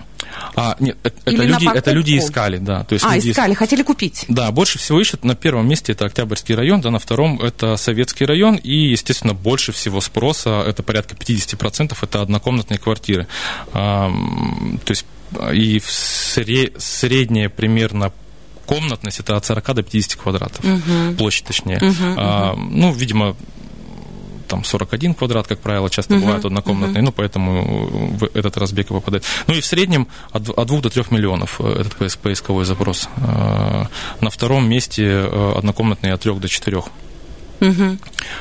А, 0.54 0.76
нет, 0.80 0.96
это, 1.02 1.16
это 1.24 1.42
люди, 1.42 1.76
это 1.76 1.90
люди 1.92 2.18
искали, 2.18 2.58
да. 2.58 2.84
То 2.84 2.94
есть 2.94 3.04
а, 3.04 3.14
люди 3.14 3.30
искали, 3.30 3.54
хотели 3.54 3.82
купить. 3.82 4.24
Да, 4.28 4.50
больше 4.50 4.78
всего 4.78 5.00
ищут 5.00 5.24
на 5.24 5.34
первом 5.34 5.68
месте 5.68 5.92
это 5.92 6.06
Октябрьский 6.06 6.54
район, 6.54 6.80
да, 6.80 6.90
на 6.90 6.98
втором 6.98 7.40
это 7.40 7.76
Советский 7.76 8.24
район, 8.24 8.56
и, 8.56 8.90
естественно, 8.90 9.34
больше 9.34 9.72
всего 9.72 10.00
спроса, 10.00 10.62
это 10.66 10.82
порядка 10.82 11.14
50%, 11.14 11.96
это 12.00 12.22
однокомнатные 12.22 12.78
квартиры. 12.78 13.26
А, 13.72 14.10
то 14.84 14.90
есть 14.90 15.06
и 15.52 15.80
в 15.80 15.90
среднее 15.90 17.48
примерно 17.48 18.12
комнатность 18.66 19.20
это 19.20 19.36
от 19.36 19.44
40 19.44 19.74
до 19.74 19.82
50 19.82 20.20
квадратов, 20.20 20.64
угу. 20.64 21.16
площадь 21.16 21.46
точнее. 21.46 21.78
Угу, 21.78 22.14
а, 22.16 22.52
угу. 22.52 22.60
Ну, 22.70 22.92
видимо, 22.92 23.36
там 24.46 24.64
41 24.64 25.14
квадрат, 25.14 25.46
как 25.46 25.60
правило, 25.60 25.90
часто 25.90 26.14
uh-huh, 26.14 26.20
бывают 26.20 26.44
однокомнатные, 26.44 27.02
uh-huh. 27.02 27.06
ну, 27.06 27.12
поэтому 27.12 27.88
в 28.16 28.24
этот 28.34 28.56
разбег 28.56 28.90
и 28.90 28.94
попадает. 28.94 29.24
Ну 29.46 29.54
и 29.54 29.60
в 29.60 29.66
среднем 29.66 30.08
от 30.30 30.44
2 30.44 30.54
до 30.54 30.88
3 30.88 31.04
миллионов 31.10 31.60
э, 31.60 31.80
этот 31.80 32.18
поисковой 32.18 32.64
запрос. 32.64 33.08
А, 33.16 33.88
на 34.20 34.30
втором 34.30 34.68
месте 34.68 35.04
э, 35.04 35.52
однокомнатные 35.56 36.12
от 36.12 36.20
3 36.20 36.34
до 36.34 36.48
4. 36.48 36.76
Угу. 37.58 37.98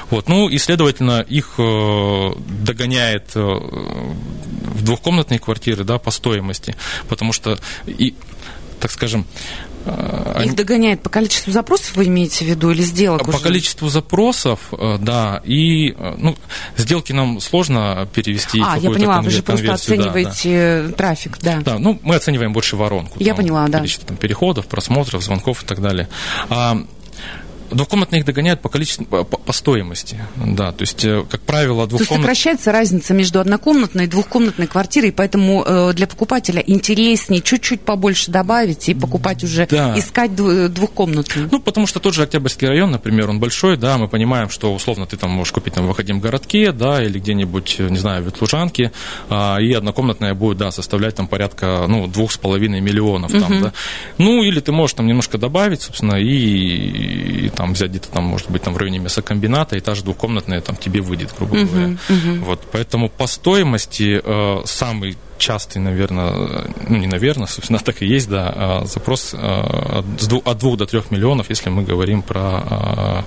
Вот, 0.10 0.30
ну 0.30 0.50
и, 0.50 0.58
следовательно, 0.58 1.22
их 1.22 1.56
э, 1.58 2.34
догоняет 2.64 3.34
в 3.34 4.84
двухкомнатные 4.84 5.40
квартиры, 5.40 5.84
да, 5.84 5.98
по 5.98 6.12
стоимости, 6.12 6.76
потому 7.08 7.34
что 7.34 7.58
и, 7.88 8.14
так 8.80 8.92
скажем, 8.92 9.26
Э, 9.26 9.75
Их 10.44 10.56
догоняет 10.56 11.02
по 11.02 11.10
количеству 11.10 11.52
запросов, 11.52 11.96
вы 11.96 12.08
имеете 12.08 12.46
в 12.46 12.48
виду, 12.48 12.72
или 12.72 12.82
сделок 12.82 13.24
По 13.24 13.30
уже? 13.30 13.40
количеству 13.40 13.90
запросов, 13.90 14.60
э, 14.72 14.98
да, 15.00 15.42
и, 15.44 15.92
э, 15.92 16.16
ну, 16.18 16.36
сделки 16.76 17.14
нам 17.14 17.40
сложно 17.40 18.08
перевести 18.14 18.62
А, 18.66 18.78
я 18.78 18.90
поняла, 18.90 19.22
вы 19.22 19.30
же 19.30 19.44
просто 19.44 19.74
оцениваете 19.74 20.82
да, 20.84 20.88
да. 20.90 20.94
трафик, 20.94 21.38
да. 21.42 21.62
Да, 21.62 21.80
ну, 21.80 22.00
мы 22.04 22.16
оцениваем 22.16 22.54
больше 22.54 22.76
воронку. 22.76 23.18
Я 23.20 23.34
там, 23.34 23.38
поняла, 23.38 23.68
да. 23.68 23.80
Количество 23.80 24.08
там, 24.08 24.18
переходов, 24.18 24.68
просмотров, 24.68 25.24
звонков 25.24 25.64
и 25.64 25.66
так 25.66 25.82
далее. 25.82 26.10
А 26.50 26.78
Двухкомнатные 27.72 28.20
их 28.20 28.26
догоняют 28.26 28.62
по 28.62 28.70
количеству, 28.70 29.06
по, 29.06 29.24
по 29.24 29.54
стоимости, 29.54 30.20
да, 30.36 30.72
то 30.72 30.82
есть, 30.82 31.04
э, 31.04 31.26
как 31.30 31.42
правило, 31.42 31.88
двухкомнатные... 31.88 32.08
То 32.08 32.14
есть 32.14 32.22
сокращается 32.22 32.72
разница 32.72 33.14
между 33.14 33.40
однокомнатной 33.40 34.06
и 34.06 34.08
двухкомнатной 34.08 34.68
квартирой, 34.68 35.12
поэтому 35.12 35.64
э, 35.66 35.94
для 35.94 36.08
покупателя 36.08 36.62
интереснее 36.66 37.42
чуть-чуть 37.42 37.82
побольше 37.82 38.32
добавить 38.32 38.90
и 38.90 38.94
покупать 38.94 39.44
уже, 39.44 39.68
да. 39.68 39.98
искать 39.98 40.32
э, 40.38 40.68
двухкомнатную. 40.70 41.50
Ну, 41.52 41.60
потому 41.60 41.88
что 41.88 42.00
тот 42.00 42.14
же 42.14 42.24
Октябрьский 42.24 42.68
район, 42.68 42.92
например, 42.92 43.30
он 43.30 43.40
большой, 43.40 43.78
да, 43.78 43.98
мы 43.98 44.08
понимаем, 44.08 44.50
что 44.50 44.74
условно 44.74 45.06
ты 45.06 45.18
там 45.18 45.32
можешь 45.32 45.54
купить 45.54 45.74
там 45.74 45.88
в 45.88 45.92
Академ 45.92 46.20
городке, 46.20 46.72
да, 46.72 47.04
или 47.04 47.20
где-нибудь, 47.20 47.80
не 47.80 47.98
знаю, 47.98 48.24
в 48.24 48.26
Ветлужанке, 48.26 48.92
а, 49.30 49.58
и 49.58 49.74
однокомнатная 49.74 50.34
будет, 50.34 50.58
да, 50.58 50.72
составлять 50.72 51.16
там 51.16 51.28
порядка, 51.28 51.86
ну, 51.88 52.08
двух 52.08 52.32
с 52.32 52.38
половиной 52.38 52.82
миллионов 52.82 53.32
там, 53.32 53.44
угу. 53.44 53.64
да. 53.66 53.74
Ну, 54.18 54.44
или 54.44 54.60
ты 54.60 54.72
можешь 54.72 54.94
там 54.94 55.08
немножко 55.08 55.38
добавить, 55.38 55.82
собственно, 55.82 56.16
и, 56.16 57.46
и 57.46 57.50
там 57.56 57.74
взять 57.74 57.90
где-то 57.92 58.10
там, 58.10 58.24
может 58.24 58.50
быть, 58.50 58.64
там 58.64 58.74
в 58.74 58.78
районе 58.78 59.00
мясокомбината, 59.00 59.76
и 59.76 59.80
та 59.80 59.96
же 59.96 60.04
двухкомнатная 60.04 60.62
там 60.62 60.76
тебе 60.76 61.02
выйдет, 61.02 61.34
грубо 61.38 61.58
uh-huh, 61.58 61.66
говоря. 61.66 61.88
Uh-huh. 62.10 62.40
Вот, 62.44 62.62
поэтому 62.72 63.10
по 63.10 63.28
стоимости 63.28 64.22
э, 64.24 64.62
самый 64.66 65.18
частый, 65.38 65.82
наверное, 65.82 66.68
ну 66.88 66.98
не 66.98 67.08
наверное, 67.08 67.48
собственно, 67.48 67.80
так 67.80 68.02
и 68.02 68.06
есть, 68.06 68.30
да, 68.30 68.82
э, 68.84 68.88
запрос 68.88 69.34
э, 69.34 70.04
от 70.46 70.58
двух 70.58 70.78
до 70.78 70.86
трех 70.86 71.12
миллионов, 71.12 71.50
если 71.50 71.70
мы 71.70 71.84
говорим 71.84 72.22
про 72.22 72.64
э, 72.70 73.22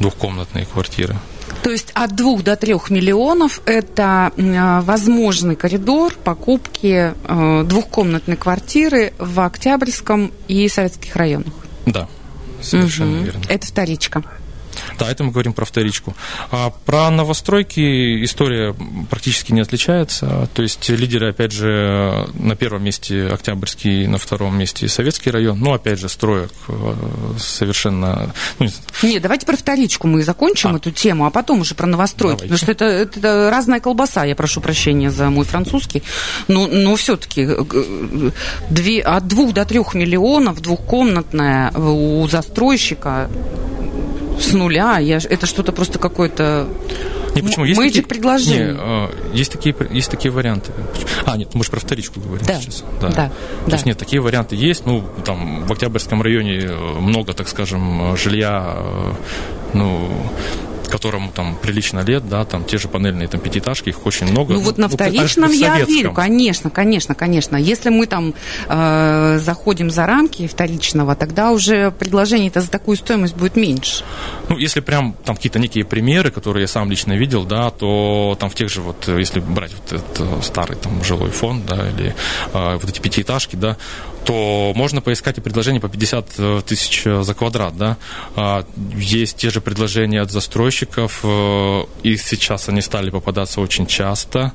двухкомнатные 0.00 0.66
квартиры. 0.66 1.16
То 1.62 1.70
есть 1.70 1.90
от 1.94 2.16
двух 2.16 2.42
до 2.42 2.56
трех 2.56 2.90
миллионов 2.90 3.60
это 3.66 4.32
э, 4.36 4.80
возможный 4.82 5.56
коридор 5.56 6.14
покупки 6.24 7.12
э, 7.12 7.64
двухкомнатной 7.64 8.36
квартиры 8.36 9.12
в 9.18 9.40
Октябрьском 9.40 10.32
и 10.48 10.68
Советских 10.68 11.16
районах. 11.16 11.52
Да. 11.86 12.08
Совершенно 12.62 13.18
угу. 13.18 13.24
верно. 13.24 13.42
Это 13.48 13.66
вторичка. 13.66 14.22
Да, 14.98 15.10
это 15.10 15.24
мы 15.24 15.30
говорим 15.30 15.52
про 15.52 15.64
вторичку. 15.64 16.14
А 16.50 16.70
про 16.70 17.10
новостройки 17.10 18.24
история 18.24 18.74
практически 19.08 19.52
не 19.52 19.60
отличается. 19.60 20.48
То 20.54 20.62
есть 20.62 20.88
лидеры, 20.88 21.30
опять 21.30 21.52
же, 21.52 22.28
на 22.34 22.56
первом 22.56 22.84
месте 22.84 23.26
Октябрьский, 23.26 24.06
на 24.06 24.18
втором 24.18 24.58
месте 24.58 24.88
Советский 24.88 25.30
район. 25.30 25.58
Ну, 25.60 25.72
опять 25.72 25.98
же, 25.98 26.08
строек 26.08 26.52
э, 26.68 26.94
совершенно... 27.38 28.32
Ну, 28.58 28.68
не, 29.02 29.18
давайте 29.18 29.46
про 29.46 29.56
вторичку 29.56 30.06
мы 30.06 30.22
закончим 30.22 30.74
а. 30.74 30.76
эту 30.76 30.90
тему, 30.90 31.26
а 31.26 31.30
потом 31.30 31.60
уже 31.60 31.74
про 31.74 31.86
новостройки. 31.86 32.46
Давайте. 32.46 32.54
Потому 32.54 32.58
что 32.58 32.72
это, 32.72 33.18
это 33.18 33.50
разная 33.50 33.80
колбаса, 33.80 34.24
я 34.24 34.34
прошу 34.34 34.60
прощения 34.60 35.10
за 35.10 35.30
мой 35.30 35.44
французский. 35.44 36.02
Но, 36.48 36.66
но 36.66 36.96
все-таки 36.96 37.46
э, 37.48 38.30
две, 38.68 39.02
от 39.02 39.26
двух 39.26 39.52
до 39.52 39.64
трех 39.64 39.94
миллионов 39.94 40.60
двухкомнатная 40.60 41.70
у 41.72 42.26
застройщика 42.28 43.30
с 44.40 44.52
нуля. 44.52 44.98
Я, 44.98 45.18
это 45.18 45.46
что-то 45.46 45.72
просто 45.72 45.98
какое-то 45.98 46.68
не, 47.34 47.42
почему? 47.42 47.64
Есть 47.64 47.78
Мэджик 47.78 47.94
такие... 47.94 48.08
предложений. 48.08 48.72
Не, 48.72 48.78
а, 48.78 49.10
есть, 49.32 49.52
такие, 49.52 49.74
есть 49.90 50.10
такие 50.10 50.30
варианты. 50.30 50.72
А, 51.24 51.36
нет, 51.36 51.54
мы 51.54 51.64
же 51.64 51.70
про 51.70 51.80
вторичку 51.80 52.20
говорим 52.20 52.44
да. 52.46 52.60
сейчас. 52.60 52.84
Да, 53.00 53.08
да. 53.08 53.28
То 53.64 53.70
да. 53.70 53.72
есть 53.72 53.86
нет, 53.86 53.98
такие 53.98 54.20
варианты 54.20 54.56
есть. 54.56 54.86
Ну, 54.86 55.04
там 55.24 55.64
в 55.64 55.72
Октябрьском 55.72 56.22
районе 56.22 56.70
много, 56.98 57.32
так 57.32 57.48
скажем, 57.48 58.16
жилья, 58.16 58.76
э, 58.76 59.12
ну, 59.74 60.10
которому 60.90 61.30
там 61.32 61.56
прилично 61.56 62.00
лет, 62.00 62.28
да, 62.28 62.44
там 62.44 62.64
те 62.64 62.78
же 62.78 62.88
панельные 62.88 63.28
там 63.28 63.40
пятиэтажки, 63.40 63.88
их 63.90 64.06
очень 64.06 64.26
много. 64.30 64.54
Ну 64.54 64.60
вот 64.60 64.78
на 64.78 64.88
вторичном 64.88 65.50
я 65.52 65.78
верю, 65.84 66.12
конечно, 66.12 66.70
конечно, 66.70 67.14
конечно. 67.14 67.56
Если 67.56 67.90
мы 67.90 68.06
там 68.06 68.34
э, 68.68 69.38
заходим 69.38 69.90
за 69.90 70.06
рамки 70.06 70.46
вторичного, 70.46 71.14
тогда 71.14 71.50
уже 71.50 71.90
предложений-то 71.90 72.60
за 72.60 72.70
такую 72.70 72.96
стоимость 72.96 73.36
будет 73.36 73.56
меньше. 73.56 74.04
Ну, 74.48 74.58
если 74.58 74.80
прям 74.80 75.14
там 75.24 75.36
какие-то 75.36 75.58
некие 75.58 75.84
примеры, 75.84 76.30
которые 76.30 76.62
я 76.62 76.68
сам 76.68 76.90
лично 76.90 77.16
видел, 77.16 77.44
да, 77.44 77.70
то 77.70 78.36
там 78.38 78.50
в 78.50 78.54
тех 78.54 78.68
же 78.68 78.80
вот, 78.80 79.08
если 79.08 79.40
брать 79.40 79.72
вот 79.72 80.00
этот 80.00 80.44
старый 80.44 80.76
там 80.76 81.02
жилой 81.04 81.30
фонд, 81.30 81.66
да, 81.66 81.88
или 81.88 82.14
э, 82.52 82.74
вот 82.74 82.88
эти 82.88 83.00
пятиэтажки, 83.00 83.56
да, 83.56 83.76
то 84.24 84.72
можно 84.74 85.00
поискать 85.00 85.38
и 85.38 85.40
предложения 85.40 85.80
по 85.80 85.88
50 85.88 86.26
э, 86.38 86.62
тысяч 86.66 87.02
э, 87.06 87.22
за 87.22 87.34
квадрат, 87.34 87.76
да. 87.76 87.96
А, 88.36 88.64
есть 88.96 89.36
те 89.36 89.50
же 89.50 89.60
предложения 89.60 90.20
от 90.20 90.30
застройщиков, 90.30 91.20
э, 91.22 91.84
и 92.02 92.16
сейчас 92.16 92.68
они 92.68 92.82
стали 92.82 93.10
попадаться 93.10 93.60
очень 93.60 93.86
часто. 93.86 94.52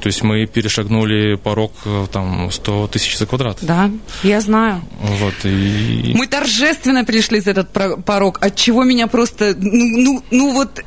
То 0.00 0.06
есть 0.06 0.22
мы 0.22 0.46
перешагнули 0.46 1.36
порог 1.36 1.72
там 2.12 2.50
100 2.50 2.88
тысяч 2.88 3.18
за 3.18 3.26
квадрат. 3.26 3.58
Да, 3.62 3.90
я 4.22 4.40
знаю. 4.40 4.82
Вот, 5.00 5.34
и... 5.44 6.12
Мы 6.14 6.26
торжественно 6.26 7.04
пришли 7.04 7.40
за 7.40 7.50
этот 7.50 7.70
порог, 8.04 8.38
от 8.40 8.56
чего 8.56 8.84
меня 8.84 9.06
просто, 9.06 9.54
ну, 9.58 9.98
ну, 9.98 10.24
ну 10.30 10.52
вот... 10.52 10.80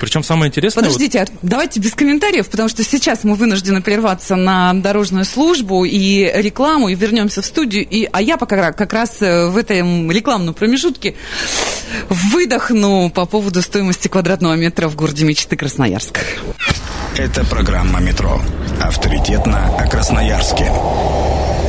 Причем 0.00 0.22
самое 0.22 0.48
интересное... 0.50 0.82
Подождите, 0.82 1.20
вот... 1.20 1.30
давайте 1.42 1.80
без 1.80 1.94
комментариев, 1.94 2.48
потому 2.48 2.68
что 2.68 2.84
сейчас 2.84 3.24
мы 3.24 3.34
вынуждены 3.34 3.82
прерваться 3.82 4.36
на 4.36 4.74
дорожную 4.74 5.24
службу 5.24 5.84
и 5.84 6.30
рекламу, 6.34 6.88
и 6.88 6.94
вернемся 6.94 7.42
в 7.42 7.45
студию, 7.46 7.86
и, 7.88 8.08
а 8.12 8.20
я 8.20 8.36
пока 8.36 8.72
как 8.72 8.92
раз 8.92 9.22
э, 9.22 9.48
в 9.48 9.56
этом 9.56 10.10
рекламном 10.10 10.54
промежутке 10.54 11.14
выдохну 12.08 13.10
по 13.10 13.26
поводу 13.26 13.62
стоимости 13.62 14.08
квадратного 14.08 14.54
метра 14.54 14.88
в 14.88 14.96
городе 14.96 15.24
мечты 15.24 15.56
Красноярск. 15.56 16.20
Это 17.16 17.44
программа 17.46 18.00
«Метро». 18.00 18.40
Авторитетно 18.82 19.74
о 19.78 19.88
Красноярске. 19.88 20.70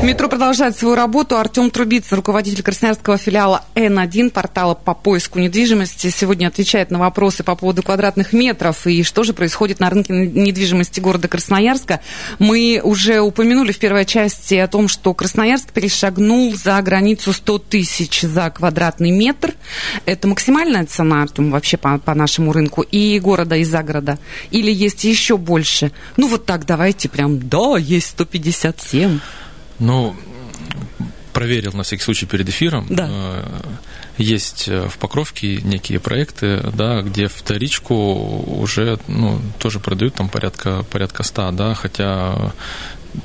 Метро 0.04 0.30
продолжает 0.30 0.78
свою 0.78 0.94
работу. 0.94 1.38
Артем 1.38 1.72
Трубиц, 1.72 2.12
руководитель 2.12 2.62
красноярского 2.62 3.18
филиала 3.18 3.66
N1, 3.74 4.30
портала 4.30 4.76
по 4.76 4.94
поиску 4.94 5.40
недвижимости, 5.40 6.12
сегодня 6.12 6.48
отвечает 6.48 6.92
на 6.92 7.00
вопросы 7.00 7.44
по 7.44 7.56
поводу 7.56 7.82
квадратных 7.82 8.32
метров 8.32 8.86
и 8.86 9.02
что 9.02 9.24
же 9.24 9.34
происходит 9.34 9.80
на 9.80 9.90
рынке 9.90 10.14
недвижимости 10.14 11.00
города 11.00 11.28
Красноярска. 11.28 12.00
Мы 12.38 12.80
уже 12.84 13.22
упомянули 13.22 13.72
в 13.72 13.80
первой 13.80 14.06
части 14.06 14.54
о 14.54 14.68
том, 14.68 14.88
что 14.88 15.16
Красноярск 15.16 15.72
перешагнул 15.72 16.54
за 16.54 16.80
границу 16.84 17.34
100 17.34 17.58
тысяч 17.58 18.22
за 18.22 18.52
квадратный 18.52 19.10
метр. 19.10 19.56
Это 20.06 20.28
максимальная 20.28 20.86
цена, 20.86 21.24
Артем, 21.24 21.50
вообще 21.50 21.76
по, 21.78 21.98
по 21.98 22.14
нашему 22.14 22.54
рынку 22.54 22.84
и 22.84 23.20
города, 23.20 23.56
и 23.56 23.64
за 23.64 23.82
города? 23.82 24.20
Или 24.52 24.72
есть 24.72 25.04
еще 25.04 25.38
больше? 25.38 25.92
Ну 26.18 26.28
вот 26.28 26.46
так, 26.46 26.68
давайте 26.68 27.10
прям, 27.10 27.50
да, 27.50 27.78
есть 27.80 28.10
157. 28.10 29.20
Ну, 29.80 30.16
проверил 31.38 31.74
на 31.74 31.84
всякий 31.84 32.04
случай 32.04 32.26
перед 32.26 32.50
эфиром. 32.50 32.88
Да. 32.90 33.08
Э, 33.08 33.44
есть 34.18 34.68
э, 34.68 34.88
в 34.90 34.98
Покровке 34.98 35.62
некие 35.62 36.00
проекты, 36.00 36.62
да, 36.74 37.04
где 37.04 37.28
вторичку 37.28 37.94
уже 38.60 38.98
ну, 39.08 39.40
тоже 39.60 39.80
продают 39.80 40.16
там 40.16 40.30
порядка, 40.30 40.84
порядка 40.90 41.22
100, 41.22 41.52
да, 41.52 41.76
хотя 41.76 42.54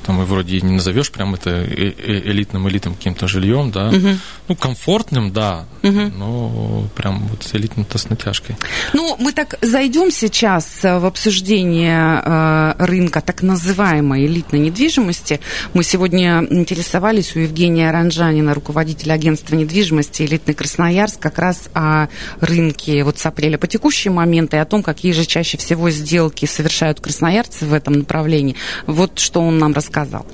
там 0.04 0.22
и 0.22 0.24
вроде 0.24 0.60
не 0.60 0.72
назовешь 0.72 1.10
прям 1.10 1.34
это 1.34 1.50
э, 1.50 1.92
э, 1.96 2.20
элитным 2.30 2.68
элитным 2.68 2.94
каким-то 2.94 3.28
жильем, 3.28 3.70
да. 3.70 3.88
Угу. 3.88 4.08
Ну, 4.48 4.56
комфортным, 4.56 5.32
да, 5.32 5.66
угу. 5.82 6.00
но 6.16 6.84
прям 6.96 7.26
вот 7.28 7.48
элитным-то 7.52 7.98
с 7.98 8.08
натяжкой. 8.08 8.56
Ну, 8.92 9.16
мы 9.18 9.32
так 9.32 9.58
зайдем 9.60 10.10
сейчас 10.10 10.84
э, 10.84 10.98
в 10.98 11.06
обсуждение 11.06 12.72
рынка 12.78 13.20
так 13.20 13.42
называемой 13.42 14.26
элитной 14.26 14.60
недвижимости. 14.60 15.40
Мы 15.74 15.84
сегодня 15.84 16.46
интересовались 16.50 17.36
у 17.36 17.40
Евгения 17.40 17.88
Оранжанина, 17.88 18.54
руководителя 18.54 19.14
агентства 19.14 19.54
недвижимости 19.54 20.22
«Элитный 20.22 20.54
Красноярск», 20.54 21.20
как 21.20 21.38
раз 21.38 21.68
о 21.74 22.08
рынке 22.40 23.04
вот 23.04 23.18
с 23.18 23.26
апреля 23.26 23.58
по 23.58 23.66
текущий 23.66 24.10
момент 24.10 24.54
и 24.54 24.56
о 24.56 24.64
том, 24.64 24.82
какие 24.82 25.12
же 25.12 25.24
чаще 25.24 25.58
всего 25.58 25.90
сделки 25.90 26.46
совершают 26.46 27.00
красноярцы 27.00 27.66
в 27.66 27.72
этом 27.72 27.94
направлении. 27.94 28.56
Вот 28.86 29.18
что 29.18 29.40
он 29.40 29.58
нам 29.58 29.71
рассказал. 29.74 30.24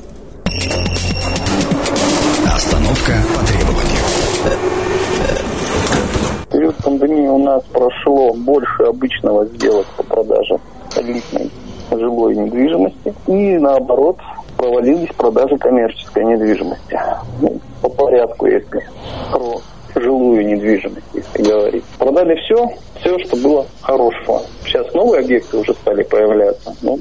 Остановка 2.47 3.13
по 3.35 3.47
требованию. 3.47 4.03
В 6.43 6.53
период 6.53 6.77
пандемии 6.77 7.29
у 7.29 7.39
нас 7.39 7.63
прошло 7.73 8.33
больше 8.35 8.83
обычного 8.85 9.47
сделок 9.47 9.87
по 9.97 10.03
продаже 10.03 10.59
элитной 10.97 11.51
жилой 11.91 12.37
недвижимости. 12.37 13.15
И 13.27 13.59
наоборот, 13.59 14.19
провалились 14.57 15.15
продажи 15.17 15.57
коммерческой 15.59 16.25
недвижимости. 16.25 17.01
Ну, 17.41 17.61
по 17.81 17.89
порядку, 17.89 18.47
если 18.47 18.83
про 19.31 19.61
жилую 19.95 20.47
недвижимость, 20.47 21.07
если 21.15 21.43
говорить. 21.43 21.85
Продали 21.99 22.35
все, 22.37 22.69
все, 23.01 23.19
что 23.21 23.37
было 23.37 23.67
хорошего. 23.81 24.43
Сейчас 24.65 24.93
новые 24.95 25.23
объекты 25.23 25.59
уже 25.59 25.73
стали 25.75 26.03
появляться. 26.03 26.75
Ну, 26.83 26.99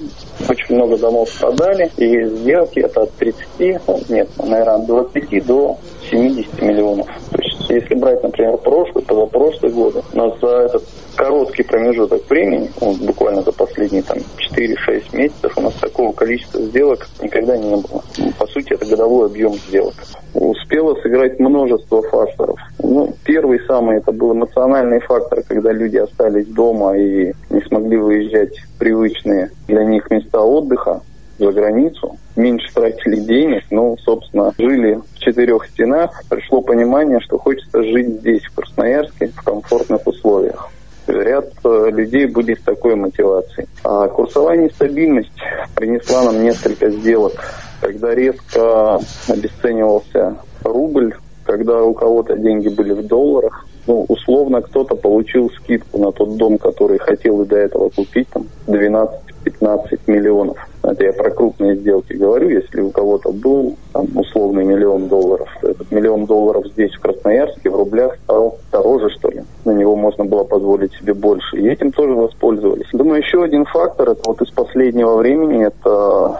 очень 0.48 0.75
много 0.75 0.98
домов 0.98 1.29
продали, 1.39 1.91
и 1.98 2.25
сделки 2.25 2.79
это 2.79 3.01
от 3.01 3.12
30, 3.13 3.48
ну, 3.88 4.00
нет, 4.10 4.29
наверное, 4.38 4.75
от 4.75 4.86
20 4.86 5.46
до 5.46 5.77
70 6.10 6.62
миллионов. 6.62 7.08
То 7.32 7.41
есть, 7.41 7.70
если 7.70 7.96
брать, 7.96 8.24
например, 8.24 8.58
прошлый, 8.58 9.03
позапрошлый 9.03 9.72
годы, 9.72 10.01
нас 10.13 10.34
за 10.39 10.48
этот 10.48 10.84
короткий 11.15 11.63
промежуток 11.63 12.29
времени, 12.29 12.70
вот 12.79 12.98
буквально 12.98 13.41
за 13.41 13.51
последние 13.51 14.03
там 14.03 14.17
4-6 14.56 15.15
месяцев, 15.15 15.58
у 15.58 15.62
нас 15.62 15.74
такого 15.74 16.13
количества 16.13 16.62
сделок 16.62 17.08
никогда 17.22 17.58
не 17.58 17.75
было. 17.75 18.03
По 18.38 18.48
сути, 18.48 18.74
это 18.74 18.86
годовой 18.86 19.25
объем 19.25 19.53
сделок. 19.53 19.96
Успело 20.39 20.94
сыграть 21.01 21.39
множество 21.39 22.03
факторов. 22.03 22.60
Ну, 22.77 23.12
первый 23.25 23.60
самый 23.65 23.98
это 23.98 24.12
был 24.12 24.34
эмоциональный 24.34 25.00
фактор, 25.00 25.41
когда 25.41 25.72
люди 25.72 25.98
остались 25.98 26.46
дома 26.46 26.96
и 26.96 27.34
не 27.50 27.62
смогли 27.62 27.98
выезжать 27.98 28.56
в 28.60 28.77
привычные 28.77 29.50
для 29.67 29.84
них 29.84 30.12
места 30.12 30.41
отдыха 30.41 31.01
за 31.39 31.51
границу, 31.51 32.17
меньше 32.36 32.72
тратили 32.72 33.15
денег, 33.15 33.63
ну, 33.72 33.98
собственно, 34.03 34.53
жили 34.60 35.00
в 35.15 35.20
четырех 35.20 35.65
стенах, 35.70 36.24
пришло 36.29 36.62
понимание, 36.62 37.20
что 37.20 37.39
хочется 37.39 37.82
жить 37.82 38.20
здесь, 38.20 38.44
в 38.44 38.56
Красноярске, 38.56 39.32
в 39.36 39.44
комфортных 39.44 40.06
условиях 40.06 40.72
ряд 41.07 41.49
э, 41.63 41.89
людей 41.91 42.25
были 42.27 42.55
с 42.55 42.61
такой 42.61 42.95
мотивацией. 42.95 43.67
А 43.83 44.07
курсовая 44.07 44.57
нестабильность 44.57 45.31
принесла 45.75 46.23
нам 46.23 46.43
несколько 46.43 46.89
сделок, 46.89 47.33
когда 47.81 48.13
резко 48.13 49.00
обесценивался 49.27 50.37
рубль, 50.63 51.15
когда 51.46 51.83
у 51.83 51.93
кого-то 51.93 52.35
деньги 52.35 52.67
были 52.67 52.93
в 52.93 53.07
долларах, 53.07 53.65
ну, 53.87 54.05
условно, 54.09 54.61
кто-то 54.61 54.96
получил 54.96 55.50
скидку 55.50 55.98
на 56.00 56.11
тот 56.11 56.35
дом, 56.35 56.57
который 56.57 57.00
хотел 57.00 57.41
и 57.41 57.46
до 57.46 57.55
этого 57.55 57.89
купить, 57.89 58.27
там, 58.29 58.46
12-15 58.67 60.00
миллионов. 60.07 60.57
Это 60.83 61.05
я 61.05 61.13
про 61.13 61.31
крупные 61.31 61.75
сделки 61.77 62.13
говорю. 62.13 62.50
Если 62.50 62.81
у 62.81 62.91
кого-то 62.91 63.31
был 63.31 63.77
там, 63.93 64.07
условный 64.15 64.65
миллион 64.65 65.07
долларов, 65.07 65.50
миллион 65.91 66.25
долларов 66.25 66.65
здесь, 66.67 66.93
в 66.93 67.00
Красноярске, 67.00 67.69
в 67.69 67.75
рублях 67.75 68.15
стал 68.23 68.57
дороже, 68.71 69.09
что 69.09 69.29
ли. 69.29 69.43
На 69.65 69.71
него 69.71 69.95
можно 69.95 70.25
было 70.25 70.43
позволить 70.43 70.93
себе 70.93 71.13
больше. 71.13 71.57
И 71.57 71.67
этим 71.67 71.91
тоже 71.91 72.13
воспользовались. 72.13 72.87
Думаю, 72.93 73.21
еще 73.21 73.43
один 73.43 73.65
фактор, 73.65 74.09
это 74.09 74.21
вот 74.25 74.41
из 74.41 74.50
последнего 74.51 75.15
времени, 75.15 75.65
это 75.65 76.39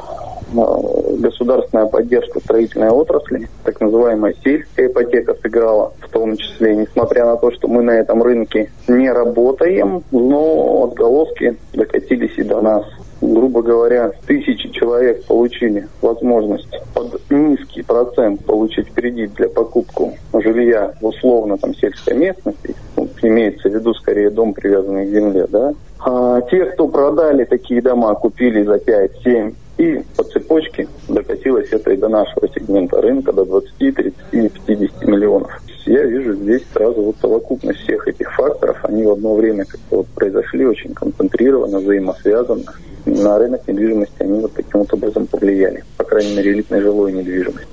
государственная 0.53 1.88
поддержка 1.88 2.39
строительной 2.39 2.89
отрасли, 2.89 3.47
так 3.63 3.79
называемая 3.81 4.33
сельская 4.43 4.88
ипотека 4.88 5.36
сыграла 5.41 5.93
в 5.99 6.10
том 6.10 6.38
числе, 6.38 6.75
несмотря 6.75 7.25
на 7.25 7.38
то, 7.38 7.51
что 7.51 7.67
мы 7.67 7.81
на 7.81 7.91
этом 7.91 8.23
рынке 8.23 8.71
не 8.88 9.12
работаем, 9.12 10.03
но 10.12 10.86
отголоски 10.86 11.57
докатились 11.73 12.38
и 12.38 12.43
до 12.43 12.62
нас. 12.62 12.86
Грубо 13.19 13.63
говоря, 13.63 14.12
тысячи 14.27 14.69
человек 14.69 15.25
получили 15.25 15.88
возможность 16.01 16.69
под 16.93 17.19
низкий 17.31 17.81
процент 17.81 18.45
получить 18.45 18.93
кредит 18.93 19.33
для 19.33 19.49
покупки 19.49 20.12
жилья 20.33 20.93
в 21.01 21.07
условно 21.07 21.57
там 21.57 21.73
сельской 21.73 22.15
местности, 22.15 22.75
ну, 22.95 23.10
имеется 23.23 23.69
в 23.69 23.73
виду 23.73 23.93
скорее 23.95 24.29
дом, 24.29 24.53
привязанный 24.53 25.07
к 25.07 25.10
земле, 25.10 25.47
да, 25.49 25.73
а 25.99 26.41
те, 26.41 26.65
кто 26.65 26.88
продали 26.88 27.43
такие 27.45 27.81
дома, 27.81 28.13
купили 28.13 28.63
за 28.63 28.75
5-7 28.75 29.53
и 29.78 30.02
по 30.16 30.24
цепочке 30.24 30.88
докатилось 31.08 31.70
это 31.72 31.92
и 31.92 31.98
до 31.98 32.10
нашего 32.10 32.48
сегмента 32.50 33.02
рынка, 33.02 33.32
до 33.32 33.46
20, 33.46 33.78
30 33.78 34.13
и 34.32 34.50
50 34.66 35.04
миллионов. 35.06 35.52
Я 35.86 36.04
вижу 36.04 36.34
здесь 36.34 36.63
сразу 36.74 37.02
вот 37.02 37.16
совокупность 37.22 37.80
всех 37.80 38.08
этих 38.08 38.34
факторов, 38.36 38.78
они 38.84 39.04
в 39.04 39.12
одно 39.12 39.36
время 39.36 39.66
как-то 39.66 39.98
вот 39.98 40.08
произошли 40.08 40.66
очень 40.66 40.94
концентрированно, 40.94 41.80
взаимосвязанно 41.80 42.74
на 43.06 43.38
рынок 43.40 43.68
недвижимости 43.68 44.22
они 44.22 44.42
вот 44.42 44.54
таким 44.54 44.82
вот 44.82 44.94
образом 44.94 45.28
повлияли, 45.28 45.84
по 45.96 46.04
крайней 46.04 46.36
мере, 46.36 46.54
элитной 46.54 46.82
жилой 46.82 47.13
недвижимости. 47.13 47.68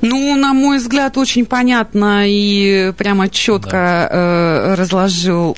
Ну, 0.00 0.34
на 0.36 0.54
мой 0.54 0.78
взгляд, 0.78 1.18
очень 1.18 1.44
понятно 1.44 2.24
и 2.26 2.92
прямо 2.96 3.28
четко 3.28 3.70
да. 3.70 4.08
э, 4.10 4.74
разложил 4.74 5.56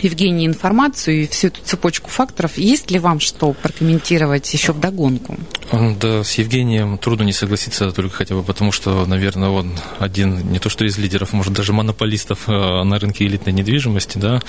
Евгений 0.00 0.46
информацию 0.46 1.22
и 1.22 1.26
всю 1.26 1.48
эту 1.48 1.60
цепочку 1.62 2.10
факторов. 2.10 2.58
Есть 2.58 2.90
ли 2.90 2.98
вам 2.98 3.20
что 3.20 3.52
прокомментировать 3.52 4.52
еще 4.52 4.72
в 4.72 4.80
догонку? 4.80 5.36
Да, 5.72 6.22
с 6.22 6.34
Евгением 6.34 6.98
трудно 6.98 7.24
не 7.24 7.32
согласиться, 7.32 7.90
только 7.90 8.14
хотя 8.16 8.34
бы 8.34 8.42
потому, 8.42 8.72
что, 8.72 9.04
наверное, 9.06 9.48
он 9.48 9.72
один, 9.98 10.52
не 10.52 10.58
то 10.58 10.68
что 10.68 10.84
из 10.84 10.96
лидеров, 10.98 11.32
может, 11.32 11.52
даже 11.52 11.72
монополистов 11.72 12.48
э, 12.48 12.82
на 12.84 12.98
рынке 12.98 13.26
элитной 13.26 13.52
недвижимости, 13.52 14.18
да, 14.18 14.40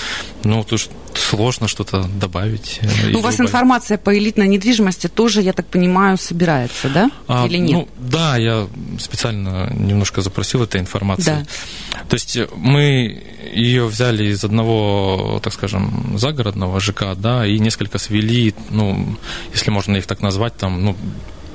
но 0.44 0.64
тут 0.64 0.90
сложно 1.16 1.68
что-то 1.68 2.04
добавить. 2.04 2.80
Э, 2.82 3.10
ну, 3.10 3.20
у 3.20 3.22
вас 3.22 3.36
добавить. 3.36 3.50
информация 3.50 3.98
по 3.98 4.18
элитной 4.18 4.48
недвижимости 4.48 5.08
тоже, 5.08 5.42
я 5.42 5.54
так 5.54 5.66
понимаю, 5.68 6.18
собирается, 6.18 6.90
да? 6.90 7.10
А, 7.28 7.48
Или 7.48 7.58
нет? 7.58 7.72
Ну, 7.74 7.88
да, 7.98 8.38
я 8.38 8.68
специально 9.00 9.74
немножко 9.74 10.22
запросил 10.22 10.64
этой 10.64 10.80
информации. 10.80 11.46
Да. 11.92 12.00
То 12.08 12.14
есть 12.16 12.38
мы 12.56 13.24
ее 13.54 13.86
взяли 13.86 14.26
из 14.26 14.44
одного, 14.44 15.37
так 15.40 15.54
скажем, 15.54 16.18
загородного 16.18 16.80
ЖК, 16.80 17.16
да, 17.16 17.46
и 17.46 17.60
несколько 17.60 17.98
свели, 17.98 18.54
ну, 18.70 19.18
если 19.54 19.72
можно 19.72 19.96
их 19.98 20.06
так 20.06 20.22
назвать, 20.22 20.56
там, 20.58 20.84
ну, 20.84 20.96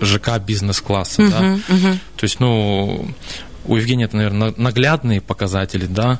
ЖК 0.00 0.38
бизнес-класса, 0.38 1.22
uh-huh, 1.22 1.30
да. 1.30 1.74
Uh-huh. 1.74 1.98
То 2.16 2.24
есть, 2.24 2.40
ну, 2.40 3.08
у 3.64 3.76
Евгения 3.76 4.04
это, 4.04 4.16
наверное, 4.16 4.54
наглядные 4.56 5.20
показатели, 5.20 5.86
да. 5.86 6.18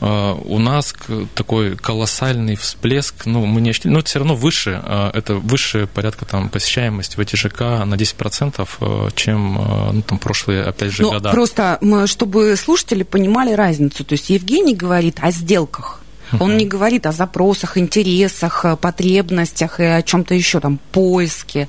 А, 0.00 0.34
у 0.34 0.58
нас 0.58 0.94
такой 1.34 1.76
колоссальный 1.76 2.56
всплеск, 2.56 3.26
ну, 3.26 3.44
мы 3.46 3.60
не 3.60 3.70
очли, 3.70 3.90
но 3.90 4.00
это 4.00 4.08
все 4.08 4.18
равно 4.20 4.34
выше, 4.34 4.80
а, 4.84 5.10
это 5.12 5.34
выше 5.36 5.88
порядка 5.92 6.24
там 6.24 6.48
посещаемость 6.48 7.16
в 7.16 7.20
эти 7.20 7.36
ЖК 7.36 7.84
на 7.84 7.94
10%, 7.96 8.68
а, 8.80 9.10
чем, 9.14 9.54
ну, 9.92 10.02
там, 10.02 10.18
прошлые, 10.18 10.64
опять 10.64 10.92
же, 10.92 11.02
но 11.02 11.12
года. 11.12 11.30
Просто, 11.30 11.80
чтобы 12.06 12.56
слушатели 12.56 13.02
понимали 13.02 13.52
разницу, 13.52 14.04
то 14.04 14.12
есть 14.12 14.30
Евгений 14.30 14.74
говорит 14.74 15.18
о 15.20 15.30
сделках, 15.30 16.00
Он 16.40 16.56
не 16.56 16.66
говорит 16.66 17.06
о 17.06 17.12
запросах, 17.12 17.78
интересах, 17.78 18.64
э, 18.64 18.76
потребностях 18.76 19.80
и 19.80 19.84
о 19.84 20.02
чем-то 20.02 20.34
еще, 20.34 20.60
там, 20.60 20.78
поиске. 20.92 21.68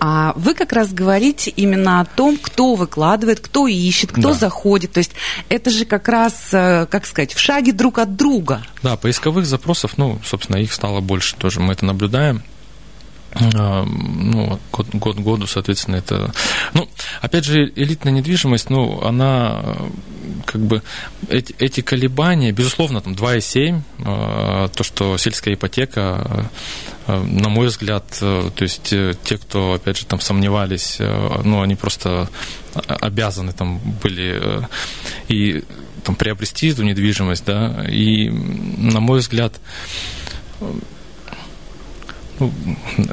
А 0.00 0.32
вы 0.36 0.54
как 0.54 0.72
раз 0.72 0.92
говорите 0.92 1.50
именно 1.50 2.00
о 2.00 2.04
том, 2.04 2.36
кто 2.40 2.74
выкладывает, 2.74 3.40
кто 3.40 3.66
ищет, 3.66 4.12
кто 4.12 4.28
Да. 4.28 4.34
заходит. 4.34 4.92
То 4.92 4.98
есть 4.98 5.12
это 5.48 5.70
же 5.70 5.84
как 5.84 6.08
раз, 6.08 6.48
э, 6.52 6.86
как 6.90 7.06
сказать, 7.06 7.34
в 7.34 7.38
шаге 7.38 7.72
друг 7.72 7.98
от 7.98 8.16
друга. 8.16 8.62
Да, 8.82 8.96
поисковых 8.96 9.46
запросов, 9.46 9.92
ну, 9.96 10.18
собственно, 10.24 10.56
их 10.56 10.72
стало 10.72 11.00
больше 11.00 11.36
тоже, 11.36 11.60
мы 11.60 11.72
это 11.72 11.84
наблюдаем. 11.84 12.42
А, 13.54 13.84
Ну, 13.84 14.58
год, 14.72 14.86
год 14.94 15.16
году, 15.18 15.46
соответственно, 15.46 15.96
это... 15.96 16.32
Ну, 16.74 16.88
опять 17.20 17.44
же, 17.44 17.70
элитная 17.76 18.12
недвижимость, 18.12 18.70
ну, 18.70 19.02
она 19.04 19.62
как 20.46 20.62
бы... 20.62 20.82
Эти, 21.28 21.54
эти 21.58 21.82
колебания, 21.82 22.52
безусловно, 22.52 23.00
там 23.00 23.12
2,7, 23.12 23.80
э, 23.98 24.68
то, 24.74 24.84
что 24.84 25.18
сельская 25.18 25.54
ипотека, 25.54 26.48
э, 27.06 27.22
на 27.22 27.48
мой 27.48 27.66
взгляд, 27.66 28.04
э, 28.22 28.50
то 28.54 28.62
есть 28.62 28.92
э, 28.92 29.14
те, 29.24 29.36
кто, 29.36 29.74
опять 29.74 29.98
же, 29.98 30.06
там 30.06 30.20
сомневались, 30.20 30.96
э, 31.00 31.40
ну, 31.44 31.60
они 31.60 31.74
просто 31.74 32.28
обязаны 32.74 33.52
там 33.52 33.80
были 34.02 34.38
э, 34.40 34.62
и 35.28 35.64
там 36.04 36.14
приобрести 36.14 36.68
эту 36.68 36.84
недвижимость, 36.84 37.44
да, 37.44 37.84
и, 37.88 38.30
на 38.30 39.00
мой 39.00 39.18
взгляд, 39.18 39.60
ну, 42.38 42.52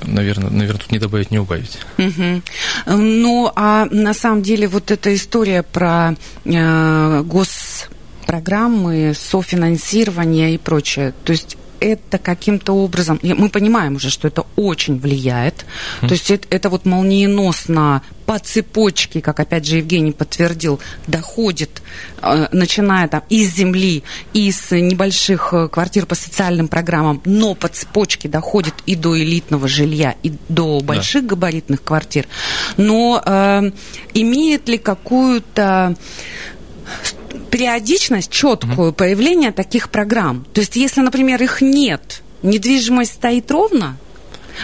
наверное, 0.05 0.49
наверное, 0.49 0.79
тут 0.79 0.91
не 0.91 0.99
добавить, 0.99 1.31
не 1.31 1.39
убавить. 1.39 1.77
Мгм. 1.97 2.43
Ну, 2.85 3.51
а 3.55 3.87
на 3.91 4.13
самом 4.13 4.41
деле 4.41 4.67
вот 4.67 4.91
эта 4.91 5.13
история 5.13 5.63
про 5.63 6.15
э, 6.45 7.23
госпрограммы, 7.25 9.13
софинансирование 9.15 10.55
и 10.55 10.57
прочее, 10.57 11.13
то 11.23 11.31
есть 11.31 11.57
это 11.83 12.17
каким-то 12.17 12.73
образом, 12.73 13.19
мы 13.21 13.49
понимаем 13.49 13.95
уже, 13.95 14.09
что 14.09 14.27
это 14.27 14.45
очень 14.55 14.99
влияет, 14.99 15.65
то 16.01 16.11
есть 16.11 16.31
это, 16.31 16.47
это 16.49 16.69
вот 16.69 16.85
молниеносно 16.85 18.01
по 18.25 18.39
цепочке, 18.39 19.21
как 19.21 19.39
опять 19.39 19.65
же 19.65 19.77
Евгений 19.77 20.13
подтвердил, 20.13 20.79
доходит, 21.07 21.81
э, 22.21 22.47
начиная 22.51 23.07
там 23.07 23.23
из 23.29 23.53
земли, 23.53 24.03
из 24.33 24.71
небольших 24.71 25.53
э, 25.53 25.67
квартир 25.67 26.05
по 26.05 26.15
социальным 26.15 26.69
программам, 26.69 27.21
но 27.25 27.53
по 27.53 27.67
цепочке 27.67 28.29
доходит 28.29 28.75
и 28.85 28.95
до 28.95 29.19
элитного 29.19 29.67
жилья, 29.67 30.15
и 30.23 30.33
до 30.47 30.79
больших 30.79 31.25
габаритных 31.25 31.83
квартир. 31.83 32.27
Но 32.77 33.21
э, 33.25 33.71
имеет 34.13 34.69
ли 34.69 34.77
какую-то 34.77 35.95
периодичность 37.53 38.31
четкую 38.31 38.93
появления 38.93 39.51
таких 39.51 39.91
программ? 39.91 40.43
То 40.53 40.61
есть, 40.61 40.75
если, 40.75 41.01
например, 41.01 41.41
их 41.43 41.61
нет, 41.61 42.23
недвижимость 42.41 43.13
стоит 43.13 43.51
ровно, 43.51 43.95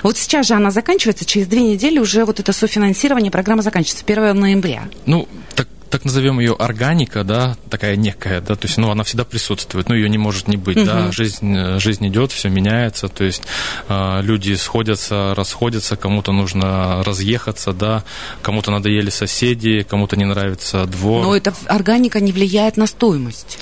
вот 0.01 0.17
сейчас 0.17 0.47
же 0.47 0.55
она 0.55 0.71
заканчивается, 0.71 1.23
через 1.23 1.45
две 1.45 1.61
недели 1.61 1.99
уже 1.99 2.25
вот 2.25 2.39
это 2.39 2.51
софинансирование 2.51 3.29
программа 3.31 3.61
заканчивается, 3.61 4.03
1 4.07 4.39
ноября. 4.39 4.89
Ну, 5.05 5.27
так, 5.53 5.67
так 5.89 6.05
назовем 6.05 6.39
ее 6.39 6.53
органика, 6.53 7.23
да, 7.23 7.57
такая 7.69 7.95
некая, 7.95 8.41
да, 8.41 8.55
то 8.55 8.67
есть, 8.67 8.77
ну, 8.77 8.89
она 8.91 9.03
всегда 9.03 9.25
присутствует, 9.25 9.89
ну, 9.89 9.95
ее 9.95 10.09
не 10.09 10.17
может 10.17 10.47
не 10.47 10.57
быть, 10.57 10.83
да, 10.85 11.11
жизнь, 11.11 11.55
э, 11.55 11.79
жизнь 11.79 12.07
идет, 12.07 12.31
все 12.31 12.49
меняется, 12.49 13.07
то 13.07 13.23
есть 13.23 13.43
э, 13.87 14.21
люди 14.21 14.53
сходятся, 14.53 15.33
расходятся, 15.35 15.95
кому-то 15.95 16.31
нужно 16.31 17.03
разъехаться, 17.03 17.73
да, 17.73 18.03
кому-то 18.41 18.71
надоели 18.71 19.09
соседи, 19.09 19.85
кому-то 19.87 20.15
не 20.15 20.25
нравится 20.25 20.85
двор. 20.85 21.23
Но 21.23 21.35
эта 21.35 21.53
органика 21.67 22.19
не 22.19 22.31
влияет 22.31 22.77
на 22.77 22.87
стоимость. 22.87 23.59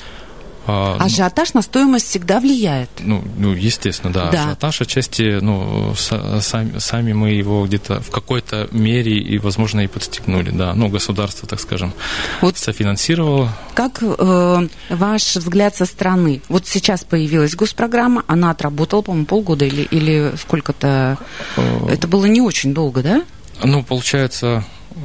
А, 0.70 0.98
Ажиотаж 1.00 1.54
на 1.54 1.62
стоимость 1.62 2.08
всегда 2.10 2.40
влияет. 2.42 2.90
Ну, 3.00 3.24
ну, 3.38 3.54
естественно, 3.54 4.12
да. 4.12 4.30
Да. 4.32 4.44
Ажиотаж 4.44 4.82
отчасти, 4.82 5.40
ну, 5.42 5.92
са- 5.94 6.42
сами, 6.42 6.78
сами 6.80 7.14
мы 7.14 7.30
его 7.30 7.66
где-то 7.66 8.02
в 8.02 8.12
какой-то 8.12 8.68
мере 8.72 9.18
и, 9.18 9.38
возможно, 9.38 9.80
и 9.80 9.88
подстегнули, 9.88 10.52
да. 10.52 10.74
Ну, 10.74 10.90
государство, 10.90 11.48
так 11.48 11.60
скажем, 11.62 11.94
Вот 12.42 12.58
софинансировало. 12.58 13.50
Как 13.76 14.02
э, 14.04 14.68
ваш 14.90 15.36
взгляд 15.38 15.76
со 15.76 15.86
стороны? 15.86 16.42
Вот 16.50 16.68
сейчас 16.68 17.04
появилась 17.06 17.56
госпрограмма, 17.56 18.24
она 18.28 18.52
отработала, 18.52 19.02
по-моему, 19.02 19.26
полгода 19.26 19.66
или, 19.66 19.84
или 19.84 20.34
сколько-то. 20.38 21.18
Э, 21.56 21.88
Это 21.90 22.08
было 22.08 22.26
не 22.26 22.42
очень 22.42 22.74
долго, 22.74 23.02
да? 23.02 23.24
Ну, 23.64 23.84
получается, 23.84 24.66
э, 24.92 24.98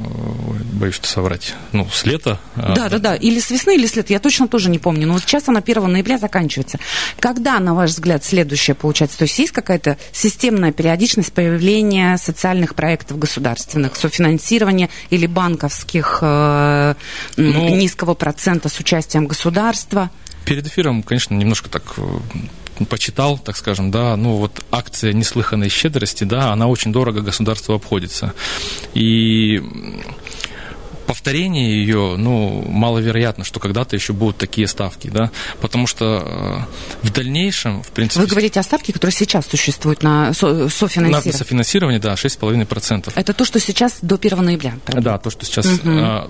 боюсь 0.83 0.95
что 0.95 1.07
соврать, 1.07 1.53
ну, 1.71 1.87
с 1.89 2.05
лета. 2.05 2.41
а, 2.57 2.73
Да, 2.75 2.89
да, 2.89 2.97
да. 2.97 3.15
Или 3.15 3.39
с 3.39 3.51
весны, 3.51 3.75
или 3.75 3.87
с 3.87 3.95
лета. 3.95 4.11
Я 4.11 4.19
точно 4.19 4.49
тоже 4.49 4.69
не 4.69 4.79
помню. 4.79 5.07
Но 5.07 5.13
вот 5.13 5.21
сейчас 5.21 5.47
она 5.47 5.61
1 5.61 5.89
ноября 5.89 6.17
заканчивается. 6.17 6.77
Когда, 7.21 7.57
на 7.61 7.73
ваш 7.73 7.91
взгляд, 7.91 8.25
следующее 8.25 8.75
получается? 8.75 9.17
То 9.17 9.23
есть 9.23 9.39
есть 9.39 9.53
какая-то 9.53 9.97
системная 10.11 10.73
периодичность 10.73 11.31
появления 11.31 12.17
социальных 12.17 12.75
проектов 12.75 13.17
государственных, 13.17 13.95
софинансирования 13.95 14.89
или 15.09 15.25
банковских 15.25 16.19
э, 16.21 16.95
Ну, 17.37 17.75
низкого 17.77 18.13
процента 18.13 18.67
с 18.67 18.77
участием 18.77 19.27
государства? 19.27 20.11
Перед 20.43 20.67
эфиром, 20.67 21.01
конечно, 21.01 21.33
немножко 21.33 21.69
так 21.69 21.93
э, 21.95 22.85
почитал, 22.89 23.37
так 23.37 23.55
скажем, 23.55 23.89
да, 23.89 24.17
ну 24.17 24.35
вот 24.35 24.65
акция 24.69 25.13
неслыханной 25.13 25.69
щедрости, 25.69 26.25
да, 26.25 26.51
она 26.51 26.67
очень 26.67 26.91
дорого 26.91 27.21
государству 27.21 27.73
обходится. 27.73 28.33
И 28.93 29.63
повторение 31.05 31.71
ее, 31.83 32.15
ну, 32.17 32.63
маловероятно, 32.67 33.43
что 33.43 33.59
когда-то 33.59 33.95
еще 33.95 34.13
будут 34.13 34.37
такие 34.37 34.67
ставки, 34.67 35.07
да, 35.09 35.31
потому 35.61 35.87
что 35.87 36.67
э, 37.03 37.07
в 37.07 37.11
дальнейшем, 37.11 37.83
в 37.83 37.89
принципе... 37.91 38.21
Вы 38.21 38.27
говорите 38.27 38.59
о 38.59 38.63
ставке, 38.63 38.93
которая 38.93 39.13
сейчас 39.13 39.45
существует 39.45 40.03
на 40.03 40.33
со- 40.33 40.53
на 40.53 40.69
софинансирование. 40.69 41.33
софинансирование, 41.33 41.99
да, 41.99 42.13
6,5%. 42.13 43.11
Это 43.15 43.33
то, 43.33 43.45
что 43.45 43.59
сейчас 43.59 43.97
до 44.01 44.15
1 44.15 44.43
ноября. 44.43 44.73
правильно? 44.85 45.03
Да, 45.03 45.17
то, 45.17 45.29
что 45.29 45.45
сейчас 45.45 45.67
а, 45.85 46.29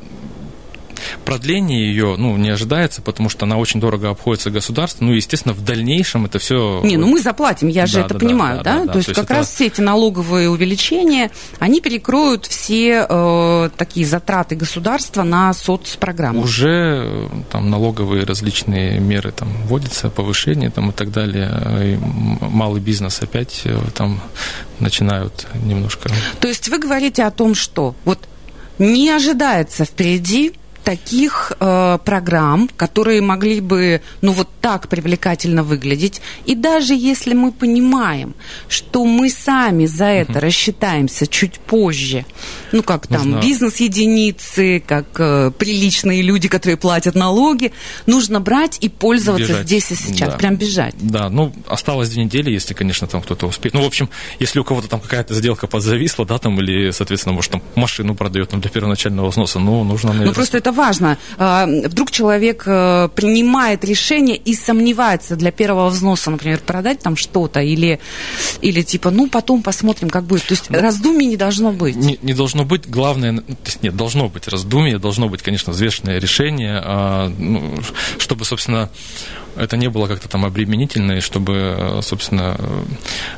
продление 1.25 1.87
ее, 1.87 2.15
ну, 2.17 2.35
не 2.37 2.49
ожидается, 2.49 3.01
потому 3.01 3.29
что 3.29 3.45
она 3.45 3.57
очень 3.57 3.79
дорого 3.79 4.09
обходится 4.09 4.49
государству. 4.49 5.05
Ну, 5.05 5.13
естественно, 5.13 5.53
в 5.53 5.63
дальнейшем 5.63 6.25
это 6.25 6.39
все. 6.39 6.81
Не, 6.83 6.97
ну 6.97 7.07
мы 7.07 7.19
заплатим, 7.21 7.67
я 7.67 7.85
же 7.85 7.99
Да, 7.99 8.05
это 8.05 8.13
да, 8.15 8.19
понимаю, 8.19 8.57
да, 8.57 8.63
да? 8.63 8.79
да, 8.79 8.85
да, 8.85 8.91
То 8.93 8.97
есть 8.99 9.07
то 9.07 9.11
есть 9.11 9.19
как 9.21 9.25
это- 9.31 9.39
раз 9.39 9.49
все 9.53 9.67
эти 9.67 9.81
налоговые 9.81 10.49
увеличения, 10.49 11.31
они 11.59 11.81
перекроют 11.81 12.45
все 12.45 13.05
э, 13.09 13.69
такие 13.77 14.05
затраты 14.05 14.55
государства 14.55 15.23
на 15.23 15.53
соцпрограмму. 15.53 16.41
Уже 16.41 17.03
э, 17.05 17.27
там 17.51 17.69
налоговые 17.69 18.23
различные 18.25 18.99
меры 18.99 19.31
там 19.31 19.49
вводятся, 19.67 20.09
повышение 20.09 20.69
там 20.69 20.89
и 20.89 20.93
так 20.93 21.11
далее. 21.11 21.49
И 21.83 21.93
м- 21.93 22.39
малый 22.41 22.81
бизнес 22.81 23.21
опять 23.21 23.61
э, 23.65 23.77
там 23.95 24.19
начинают 24.79 25.47
немножко. 25.63 26.09
То 26.39 26.47
есть 26.47 26.67
вы 26.69 26.77
говорите 26.79 27.23
о 27.23 27.31
том, 27.31 27.55
что 27.55 27.95
вот 28.05 28.19
не 28.79 29.09
ожидается 29.11 29.85
впереди 29.85 30.53
таких 30.83 31.53
э, 31.59 31.97
программ, 32.03 32.69
которые 32.75 33.21
могли 33.21 33.61
бы, 33.61 34.01
ну 34.21 34.31
вот 34.33 34.49
так 34.61 34.87
привлекательно 34.89 35.63
выглядеть. 35.63 36.21
И 36.45 36.55
даже 36.55 36.93
если 36.93 37.33
мы 37.33 37.51
понимаем, 37.51 38.33
что 38.67 39.05
мы 39.05 39.29
сами 39.29 39.85
за 39.85 40.05
это 40.05 40.39
рассчитаемся 40.39 41.25
чуть 41.27 41.59
позже, 41.59 42.25
ну 42.71 42.83
как 42.83 43.07
там 43.07 43.31
Нужно- 43.31 43.41
бизнес-единицы, 43.41 44.83
как 44.85 45.05
э, 45.19 45.51
приличные 45.57 46.21
люди, 46.21 46.47
которые 46.47 46.77
платят 46.77 47.15
налоги, 47.15 47.71
нужно 48.05 48.39
брать 48.41 48.77
и 48.81 48.89
пользоваться 48.89 49.47
Бежать. 49.53 49.65
здесь 49.67 49.91
и 49.91 49.95
сейчас, 49.95 50.31
Да. 50.31 50.37
прям 50.37 50.55
бежать. 50.57 50.95
Да, 50.99 51.29
ну, 51.29 51.53
осталось 51.67 52.09
две 52.09 52.25
недели, 52.25 52.51
если, 52.51 52.73
конечно, 52.73 53.07
там 53.07 53.21
кто-то 53.21 53.47
успеет. 53.47 53.73
Ну, 53.73 53.81
в 53.83 53.87
общем, 53.87 54.09
если 54.39 54.59
у 54.59 54.63
кого-то 54.63 54.89
там 54.89 54.99
какая-то 54.99 55.33
сделка 55.33 55.67
подзависла, 55.67 56.25
да, 56.25 56.37
там, 56.39 56.59
или, 56.59 56.91
соответственно, 56.91 57.33
может, 57.35 57.51
там 57.51 57.61
машину 57.75 58.15
продает 58.15 58.49
там, 58.49 58.59
для 58.61 58.69
первоначального 58.69 59.29
взноса, 59.29 59.59
ну, 59.59 59.83
нужно, 59.83 60.09
наверное... 60.09 60.27
Ну, 60.29 60.33
просто 60.33 60.57
это 60.57 60.72
важно. 60.73 61.17
А, 61.37 61.65
Вдруг 61.65 62.11
человек 62.11 62.63
э, 62.65 63.09
принимает 63.15 63.85
решение 63.85 64.35
и 64.35 64.55
сомневается 64.55 65.35
для 65.35 65.51
первого 65.51 65.89
взноса, 65.89 66.31
например, 66.31 66.59
продать 66.59 66.99
там 66.99 67.15
что-то 67.15 67.61
или, 67.61 67.99
или 68.61 68.81
типа, 68.81 69.11
ну, 69.11 69.29
потом 69.29 69.63
посмотрим, 69.63 70.09
как 70.09 70.23
будет. 70.23 70.43
То 70.43 70.53
есть 70.53 70.69
раздумий 70.69 71.25
не 71.25 71.37
должно 71.37 71.71
быть. 71.71 71.95
Не, 71.95 72.19
не 72.21 72.33
должно 72.33 72.65
быть, 72.65 72.89
главное, 72.89 73.31
ну, 73.31 73.41
то 73.41 73.55
есть 73.65 73.83
нет, 73.83 73.95
должно 73.95 74.29
быть 74.29 74.47
раздумие, 74.47 74.99
должно 74.99 75.29
быть, 75.29 75.41
конечно, 75.41 75.71
взвешенное 75.71 76.19
решение, 76.19 76.81
а, 76.83 77.29
ну, 77.37 77.75
чтобы, 78.17 78.45
собственно, 78.45 78.89
это 79.55 79.77
не 79.77 79.89
было 79.89 80.07
как-то 80.07 80.27
там 80.27 80.45
обременительно, 80.45 81.13
и 81.13 81.19
чтобы, 81.19 81.99
собственно, 82.01 82.57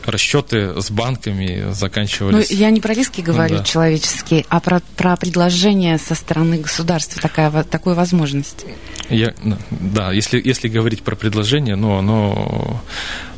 расчеты 0.05 0.81
с 0.81 0.89
банками 0.91 1.63
Ну, 1.65 1.73
заканчивались. 1.73 2.51
я 2.51 2.69
не 2.69 2.81
про 2.81 2.93
риски 2.93 3.21
говорю 3.21 3.57
да. 3.57 3.63
человеческие, 3.63 4.45
а 4.49 4.59
про, 4.59 4.81
про 4.95 5.15
предложение 5.15 5.97
со 5.97 6.15
стороны 6.15 6.57
государства. 6.59 7.21
такая, 7.21 7.63
такую 7.63 7.95
возможность? 7.95 8.65
Я, 9.09 9.33
да, 9.69 10.11
если, 10.11 10.41
если 10.43 10.67
говорить 10.67 11.03
про 11.03 11.15
предложение, 11.15 11.75
но 11.75 11.97
оно 11.99 12.81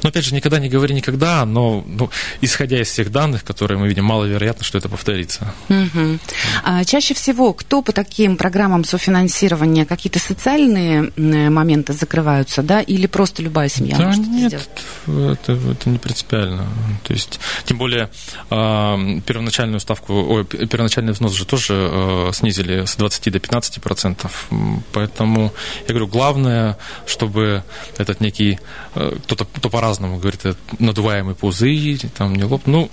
но 0.03 0.09
опять 0.09 0.25
же, 0.25 0.33
никогда 0.33 0.59
не 0.59 0.69
говори 0.69 0.93
никогда, 0.93 1.45
но 1.45 1.83
ну, 1.87 2.09
исходя 2.41 2.81
из 2.81 2.87
всех 2.87 3.11
данных, 3.11 3.43
которые 3.43 3.77
мы 3.77 3.87
видим, 3.87 4.05
маловероятно, 4.05 4.63
что 4.63 4.77
это 4.77 4.89
повторится. 4.89 5.53
Угу. 5.69 6.19
А 6.63 6.83
чаще 6.85 7.13
всего 7.13 7.53
кто 7.53 7.81
по 7.81 7.91
таким 7.91 8.37
программам 8.37 8.83
софинансирования 8.83 9.85
какие-то 9.85 10.19
социальные 10.19 11.11
моменты 11.17 11.93
закрываются, 11.93 12.61
да, 12.61 12.81
или 12.81 13.07
просто 13.07 13.41
любая 13.41 13.69
семья 13.69 13.97
да 13.97 14.05
может 14.07 14.27
нет, 14.27 14.53
это 14.53 14.63
сделать? 14.63 15.39
Это, 15.39 15.51
это 15.71 15.89
не 15.89 15.97
принципиально. 15.97 16.67
То 17.03 17.13
есть, 17.13 17.39
тем 17.65 17.77
более, 17.77 18.09
э, 18.49 19.19
первоначальную 19.25 19.79
ставку, 19.79 20.13
ой, 20.13 20.45
первоначальный 20.45 21.13
взнос 21.13 21.33
же 21.33 21.45
тоже 21.45 21.73
э, 21.91 22.31
снизили 22.33 22.85
с 22.85 22.95
20 22.95 23.31
до 23.31 23.39
15 23.39 23.81
процентов. 23.81 24.47
Поэтому, 24.93 25.53
я 25.87 25.89
говорю, 25.89 26.07
главное, 26.07 26.77
чтобы 27.05 27.63
этот 27.97 28.21
некий, 28.21 28.59
э, 28.95 29.17
кто-то 29.23 29.45
кто 29.45 29.69
по 29.69 29.81
по-разному 29.87 30.17
говорит, 30.17 30.45
это 30.45 30.57
надуваемый 30.79 31.33
пузырь, 31.33 32.09
там 32.17 32.35
не 32.35 32.43
лоб. 32.43 32.63
Ну, 32.65 32.91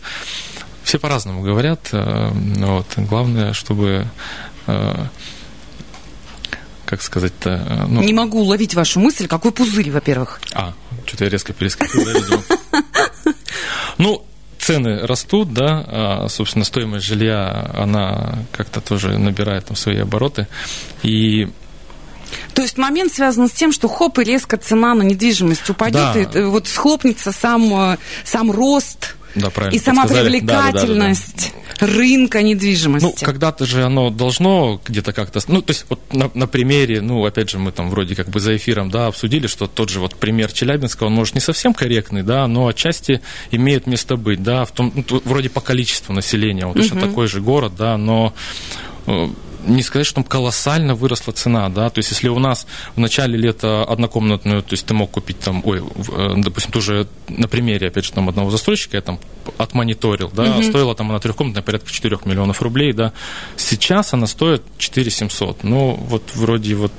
все 0.85 1.01
по-разному 1.01 1.43
говорят. 1.43 1.89
Э, 1.91 2.31
вот. 2.33 2.87
Главное, 2.97 3.53
чтобы 3.53 4.07
э, 4.69 5.07
как 6.87 7.03
сказать-то... 7.03 7.51
Э, 7.51 7.87
ну... 7.89 8.01
Не 8.01 8.13
могу 8.13 8.43
уловить 8.43 8.77
вашу 8.77 9.01
мысль. 9.01 9.27
Какой 9.27 9.51
пузырь, 9.51 9.91
во-первых? 9.91 10.41
А, 10.53 10.73
что-то 11.05 11.25
я 11.25 11.31
резко 11.31 11.53
перескочил, 11.53 12.01
видимо. 12.07 12.43
Ну, 13.99 14.25
цены 14.61 15.07
растут, 15.07 15.53
да, 15.53 15.85
а, 15.87 16.29
собственно, 16.29 16.65
стоимость 16.65 17.07
жилья, 17.07 17.71
она 17.77 18.39
как-то 18.53 18.81
тоже 18.81 19.19
набирает 19.19 19.67
там 19.67 19.77
свои 19.77 19.99
обороты. 19.99 20.47
И 21.03 21.49
то 22.55 22.63
есть 22.63 22.79
момент 22.79 23.13
связан 23.13 23.49
с 23.49 23.53
тем, 23.53 23.73
что 23.73 23.89
хоп, 23.89 24.19
и 24.19 24.25
резко 24.25 24.57
цена 24.57 24.95
на 24.95 25.03
недвижимость 25.03 25.69
упадет, 25.69 25.95
да. 25.95 26.21
и 26.21 26.27
э, 26.27 26.47
вот 26.47 26.69
схлопнется 26.69 27.33
сам, 27.33 27.93
э, 27.93 27.97
сам 28.25 28.51
рост 28.51 29.17
да, 29.35 29.51
правильно 29.51 29.77
и 29.77 29.79
сама 29.81 30.07
привлекательность 30.07 31.53
да, 31.55 31.61
да, 31.81 31.87
да, 31.87 31.93
да. 31.93 31.99
рынка 31.99 32.43
недвижимости. 32.43 33.07
Ну, 33.07 33.27
когда-то 33.27 33.67
же 33.67 33.85
оно 33.85 34.11
должно 34.11 34.81
где-то 34.85 35.13
как-то... 35.13 35.41
Ну, 35.49 35.61
то 35.61 35.73
есть 35.73 35.87
вот 35.89 36.01
на, 36.13 36.31
на 36.35 36.47
примере, 36.47 37.01
ну, 37.01 37.25
опять 37.25 37.51
же, 37.51 37.59
мы 37.59 37.73
там 37.73 37.91
вроде 37.91 38.15
как 38.15 38.29
бы 38.29 38.41
за 38.41 38.57
эфиром, 38.57 38.91
да, 38.91 39.09
обсудили, 39.09 39.47
что 39.47 39.67
тот 39.67 39.91
же 39.91 40.01
вот 40.01 40.15
пример 40.15 40.53
Челябинска, 40.53 41.05
он, 41.05 41.15
может, 41.15 41.35
не 41.35 41.41
совсем 41.41 41.75
корректный, 41.75 42.23
да, 42.23 42.47
но 42.47 42.69
отчасти 42.69 43.21
имеет 43.51 43.87
место 43.87 44.17
быть, 44.17 44.43
да, 44.43 44.65
в 44.65 44.71
том, 44.71 44.93
ну, 44.95 45.23
вроде 45.25 45.51
по 45.51 45.61
количеству 45.61 46.13
населения, 46.13 46.67
вот 46.67 46.77
точно 46.77 46.99
угу. 46.99 47.07
такой 47.09 47.27
же 47.27 47.41
город, 47.41 47.73
да, 47.77 47.97
но 47.97 48.35
э, 49.07 49.29
не 49.67 49.83
сказать, 49.83 50.07
что 50.07 50.17
там 50.17 50.25
колоссально 50.25 50.95
выросла 50.95 51.33
цена, 51.33 51.69
да, 51.69 51.91
то 51.91 51.99
есть 51.99 52.11
если 52.11 52.29
у 52.29 52.39
нас 52.39 52.67
в 52.97 53.01
начале 53.01 53.37
лета 53.37 53.85
однокомнатную, 53.85 54.63
то 54.63 54.73
есть 54.73 54.87
ты 54.87 54.95
мог 54.95 55.11
купить 55.11 55.39
там, 55.41 55.63
ой, 55.65 55.81
э, 55.81 56.35
допустим, 56.37 56.73
тоже 56.73 57.07
на 57.29 57.49
примере, 57.49 57.89
опять 57.89 58.05
же, 58.05 58.13
там 58.13 58.29
одного 58.29 58.51
застройщика 58.51 58.97
я 58.97 59.01
там 59.03 59.19
отмониторил, 59.59 60.31
да, 60.33 60.45
угу. 60.45 60.63
стоила 60.63 60.95
там 60.95 61.11
она 61.11 61.19
трехкомнатная 61.19 61.63
порядка 61.63 61.91
4 61.91 62.19
миллионов 62.25 62.63
рублей, 62.63 62.93
да, 62.93 63.13
сейчас 63.57 64.13
она 64.15 64.27
стоит 64.27 64.63
4 64.79 65.11
700, 65.11 65.65
ну, 65.65 65.95
вот 65.95 66.23
вроде 66.35 66.75
вот 66.75 66.93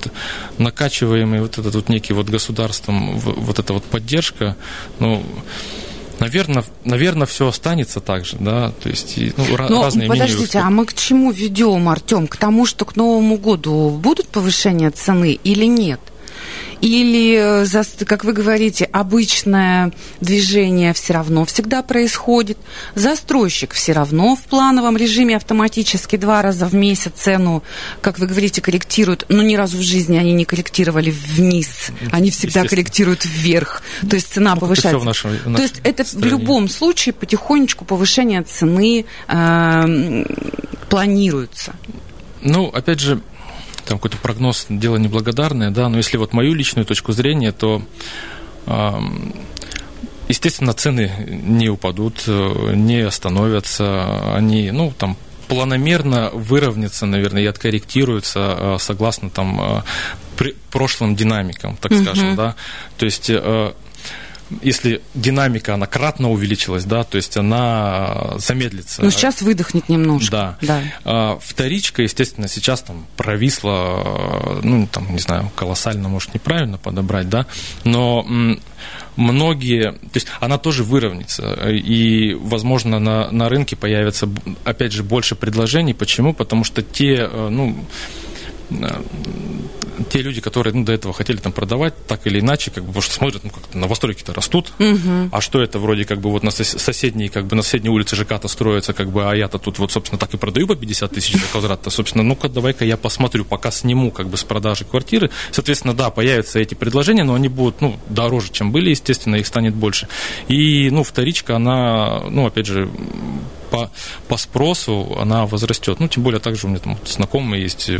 накачиваемый 0.58 1.40
вот 1.40 1.58
этот 1.58 1.74
вот 1.74 1.88
некий 1.88 2.12
вот 2.12 2.28
государством 2.28 3.18
вот 3.18 3.58
эта 3.58 3.72
вот 3.72 3.84
поддержка, 3.84 4.56
ну, 4.98 5.22
Наверное, 6.18 6.64
наверное, 6.84 7.26
все 7.26 7.48
останется 7.48 8.00
так 8.00 8.24
же, 8.24 8.36
да, 8.40 8.72
то 8.82 8.88
есть 8.88 9.16
ну, 9.36 9.44
Но, 9.68 9.82
разные 9.82 10.08
Подождите, 10.08 10.58
меню. 10.58 10.66
а 10.66 10.70
мы 10.70 10.86
к 10.86 10.94
чему 10.94 11.30
ведем, 11.30 11.88
Артем? 11.88 12.26
К 12.26 12.36
тому, 12.36 12.64
что 12.66 12.84
к 12.84 12.96
Новому 12.96 13.36
году 13.36 13.90
будут 13.90 14.28
повышения 14.28 14.90
цены 14.90 15.32
или 15.32 15.66
нет? 15.66 16.00
Или, 16.80 17.64
э, 17.64 18.04
как 18.04 18.24
вы 18.24 18.32
говорите, 18.32 18.84
обычное 18.84 19.92
движение 20.20 20.92
все 20.92 21.14
равно 21.14 21.44
всегда 21.44 21.82
происходит. 21.82 22.58
Застройщик 22.94 23.72
все 23.72 23.92
равно 23.92 24.36
в 24.36 24.42
плановом 24.42 24.96
режиме 24.96 25.36
автоматически 25.36 26.16
два 26.16 26.42
раза 26.42 26.66
в 26.66 26.74
месяц 26.74 27.12
цену, 27.16 27.62
как 28.00 28.18
вы 28.18 28.26
говорите, 28.26 28.60
корректируют. 28.60 29.24
Но 29.28 29.42
ни 29.42 29.54
разу 29.54 29.78
в 29.78 29.82
жизни 29.82 30.16
они 30.16 30.32
не 30.32 30.44
корректировали 30.44 31.10
вниз. 31.10 31.90
Они 32.12 32.30
всегда 32.30 32.64
корректируют 32.64 33.24
вверх. 33.24 33.82
То 34.08 34.16
есть 34.16 34.32
цена 34.32 34.54
ну, 34.54 34.60
повышается. 34.60 34.98
В 34.98 35.04
нашем, 35.04 35.30
в 35.32 35.56
То 35.56 35.62
есть 35.62 35.80
это 35.82 36.04
стране. 36.04 36.24
в 36.24 36.28
любом 36.28 36.68
случае 36.68 37.12
потихонечку 37.12 37.84
повышение 37.84 38.42
цены 38.42 39.06
э, 39.28 40.24
планируется. 40.88 41.74
Ну, 42.42 42.66
опять 42.68 43.00
же, 43.00 43.20
там 43.86 43.98
какой-то 43.98 44.18
прогноз 44.18 44.66
дело 44.68 44.96
неблагодарное, 44.96 45.70
да, 45.70 45.88
но 45.88 45.96
если 45.96 46.16
вот 46.16 46.32
мою 46.32 46.54
личную 46.54 46.84
точку 46.84 47.12
зрения, 47.12 47.52
то 47.52 47.82
естественно, 50.28 50.72
цены 50.72 51.10
не 51.28 51.68
упадут, 51.68 52.24
э, 52.26 52.72
не 52.74 53.00
остановятся, 53.00 54.34
они, 54.34 54.70
ну, 54.70 54.92
там, 54.96 55.16
планомерно 55.48 56.30
выровнятся, 56.32 57.06
наверное, 57.06 57.42
и 57.42 57.46
откорректируются 57.46 58.56
э, 58.58 58.76
согласно 58.80 59.30
там 59.30 59.84
э, 60.38 60.50
прошлым 60.70 61.14
динамикам, 61.14 61.76
так 61.76 61.94
скажем, 61.94 62.30
угу. 62.30 62.36
да. 62.36 62.54
То 62.98 63.04
есть 63.04 63.30
если 64.62 65.02
динамика, 65.14 65.74
она 65.74 65.86
кратно 65.86 66.30
увеличилась, 66.30 66.84
да, 66.84 67.04
то 67.04 67.16
есть 67.16 67.36
она 67.36 68.34
замедлится. 68.38 69.02
Ну, 69.02 69.10
сейчас 69.10 69.42
выдохнет 69.42 69.88
немножко. 69.88 70.30
Да. 70.30 70.58
да. 70.62 70.82
А, 71.04 71.38
вторичка, 71.42 72.02
естественно, 72.02 72.48
сейчас 72.48 72.82
там 72.82 73.06
провисла, 73.16 74.60
ну, 74.62 74.86
там, 74.86 75.12
не 75.12 75.18
знаю, 75.18 75.50
колоссально, 75.54 76.08
может, 76.08 76.34
неправильно 76.34 76.78
подобрать, 76.78 77.28
да, 77.28 77.46
но 77.84 78.26
многие, 79.16 79.92
то 79.92 80.14
есть 80.14 80.28
она 80.40 80.58
тоже 80.58 80.84
выровняется, 80.84 81.68
и, 81.70 82.34
возможно, 82.34 82.98
на, 82.98 83.30
на 83.30 83.48
рынке 83.48 83.74
появится, 83.74 84.28
опять 84.64 84.92
же, 84.92 85.02
больше 85.02 85.34
предложений. 85.34 85.94
Почему? 85.94 86.34
Потому 86.34 86.64
что 86.64 86.82
те, 86.82 87.28
э, 87.30 87.48
ну, 87.50 87.76
э, 88.70 89.02
те 90.08 90.22
люди, 90.22 90.40
которые 90.40 90.74
ну, 90.74 90.84
до 90.84 90.92
этого 90.92 91.14
хотели 91.14 91.38
там 91.38 91.52
продавать, 91.52 91.94
так 92.06 92.26
или 92.26 92.40
иначе, 92.40 92.70
как 92.70 92.84
бы, 92.84 92.88
потому 92.88 93.02
что 93.02 93.14
смотрят, 93.14 93.44
ну, 93.44 93.50
как-то 93.50 93.78
новостройки-то 93.78 94.34
растут, 94.34 94.72
угу. 94.78 95.28
а 95.32 95.40
что 95.40 95.62
это 95.62 95.78
вроде 95.78 96.04
как 96.04 96.20
бы 96.20 96.30
вот 96.30 96.42
на 96.42 96.50
соседней, 96.50 97.28
как 97.28 97.46
бы 97.46 97.56
на 97.56 97.62
соседней 97.62 97.90
улице 97.90 98.16
ЖК-то 98.16 98.48
строится, 98.48 98.92
как 98.92 99.10
бы, 99.10 99.30
а 99.30 99.34
я-то 99.34 99.58
тут 99.58 99.78
вот, 99.78 99.92
собственно, 99.92 100.18
так 100.18 100.34
и 100.34 100.36
продаю 100.36 100.66
по 100.66 100.76
50 100.76 101.10
тысяч 101.10 101.34
за 101.34 101.46
квадрат-то, 101.46 101.90
собственно, 101.90 102.24
ну-ка, 102.24 102.48
давай-ка 102.48 102.84
я 102.84 102.96
посмотрю, 102.96 103.44
пока 103.44 103.70
сниму, 103.70 104.10
как 104.10 104.28
бы, 104.28 104.36
с 104.36 104.44
продажи 104.44 104.84
квартиры. 104.84 105.30
Соответственно, 105.50 105.94
да, 105.94 106.10
появятся 106.10 106.58
эти 106.58 106.74
предложения, 106.74 107.24
но 107.24 107.34
они 107.34 107.48
будут, 107.48 107.80
ну, 107.80 107.98
дороже, 108.08 108.48
чем 108.52 108.72
были, 108.72 108.90
естественно, 108.90 109.36
их 109.36 109.46
станет 109.46 109.74
больше. 109.74 110.08
И, 110.48 110.90
ну, 110.90 111.02
вторичка, 111.02 111.56
она, 111.56 112.22
ну, 112.30 112.46
опять 112.46 112.66
же, 112.66 112.90
по, 113.70 113.90
по 114.28 114.36
спросу 114.36 115.16
она 115.18 115.46
возрастет. 115.46 116.00
Ну, 116.00 116.08
тем 116.08 116.22
более, 116.22 116.40
также 116.40 116.66
у 116.66 116.70
меня 116.70 116.80
там 116.80 116.98
знакомые 117.04 117.62
есть, 117.62 117.88
э, 117.88 117.98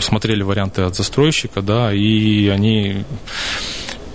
смотрели 0.00 0.42
варианты 0.42 0.82
от 0.82 0.96
застройщика, 0.96 1.62
да, 1.62 1.92
и 1.92 2.48
они 2.48 3.04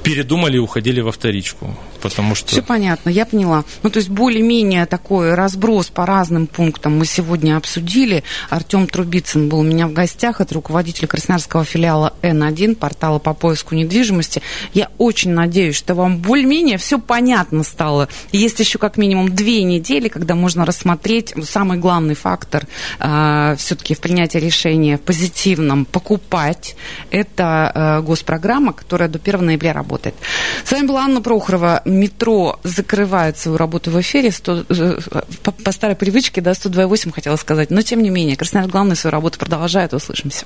передумали 0.04 0.58
и 0.58 0.60
уходили 0.60 1.00
во 1.02 1.12
вторичку, 1.12 1.76
потому 2.02 2.36
что... 2.36 2.50
Все 2.50 2.62
понятно, 2.62 3.10
я 3.10 3.26
поняла. 3.26 3.63
Ну, 3.82 3.89
то 3.89 3.98
есть 3.98 4.10
более-менее 4.10 4.86
такой 4.86 5.34
разброс 5.34 5.88
по 5.88 6.06
разным 6.06 6.48
пунктам 6.48 6.98
мы 6.98 7.06
сегодня 7.06 7.56
обсудили. 7.56 8.24
Артем 8.50 8.88
Трубицын 8.88 9.48
был 9.48 9.60
у 9.60 9.63
меня 9.63 9.88
в 9.88 9.94
гостях, 9.94 10.42
это 10.42 10.54
руководитель 10.56 11.08
краснодарского 11.08 11.63
филиала 11.63 12.13
N1, 12.22 12.76
портала 12.76 13.20
по 13.20 13.34
поиску 13.34 13.76
недвижимости. 13.76 14.42
Я 14.74 14.89
очень 14.98 15.32
надеюсь, 15.32 15.78
что 15.78 15.96
вам 15.96 16.18
более-менее 16.18 16.78
все 16.78 17.00
понятно 17.00 17.63
стало. 17.63 18.10
Есть 18.34 18.60
еще 18.60 18.78
как 18.78 18.98
минимум 18.98 19.34
две 19.34 19.63
недели, 19.63 20.10
когда 20.10 20.36
можно 20.36 20.66
рассмотреть 20.66 21.34
самый 21.44 21.78
главный 21.78 22.16
фактор 22.16 22.68
э, 23.00 23.56
все-таки 23.58 23.96
в 23.96 24.00
принятии 24.00 24.38
решения 24.38 24.98
в 24.98 25.02
позитивном 25.02 25.86
покупать. 25.86 26.76
Это 27.10 27.72
э, 27.74 28.06
госпрограмма, 28.06 28.74
которая 28.74 29.08
до 29.08 29.18
1 29.18 29.46
ноября 29.46 29.72
работает 29.72 29.92
работает. 29.93 30.15
С 30.63 30.71
вами 30.71 30.88
была 30.88 31.01
Анна 31.01 31.21
Прохорова. 31.21 31.82
Метро 31.86 32.60
закрывает 32.63 33.38
свою 33.38 33.58
работу 33.58 33.91
в 33.91 33.99
эфире. 34.01 34.32
100, 34.32 34.65
э, 34.69 34.99
по, 35.43 35.51
по 35.51 35.71
старой 35.71 35.95
привычке, 35.95 36.41
да, 36.41 36.51
102.8 36.51 37.12
хотела 37.12 37.36
сказать. 37.36 37.69
Но, 37.71 37.82
тем 37.82 38.01
не 38.01 38.10
менее, 38.10 38.36
краснодар 38.36 38.69
главный 38.69 38.95
свою 38.95 39.12
работу 39.12 39.39
продолжает. 39.39 39.93
Услышимся. 39.93 40.45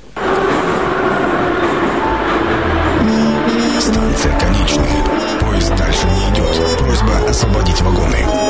Станция 3.80 4.40
конечная. 4.40 5.40
Поезд 5.40 5.76
дальше 5.76 6.08
не 6.08 6.34
идет. 6.34 6.78
Просьба 6.78 7.30
освободить 7.30 7.82
вагоны. 7.82 8.47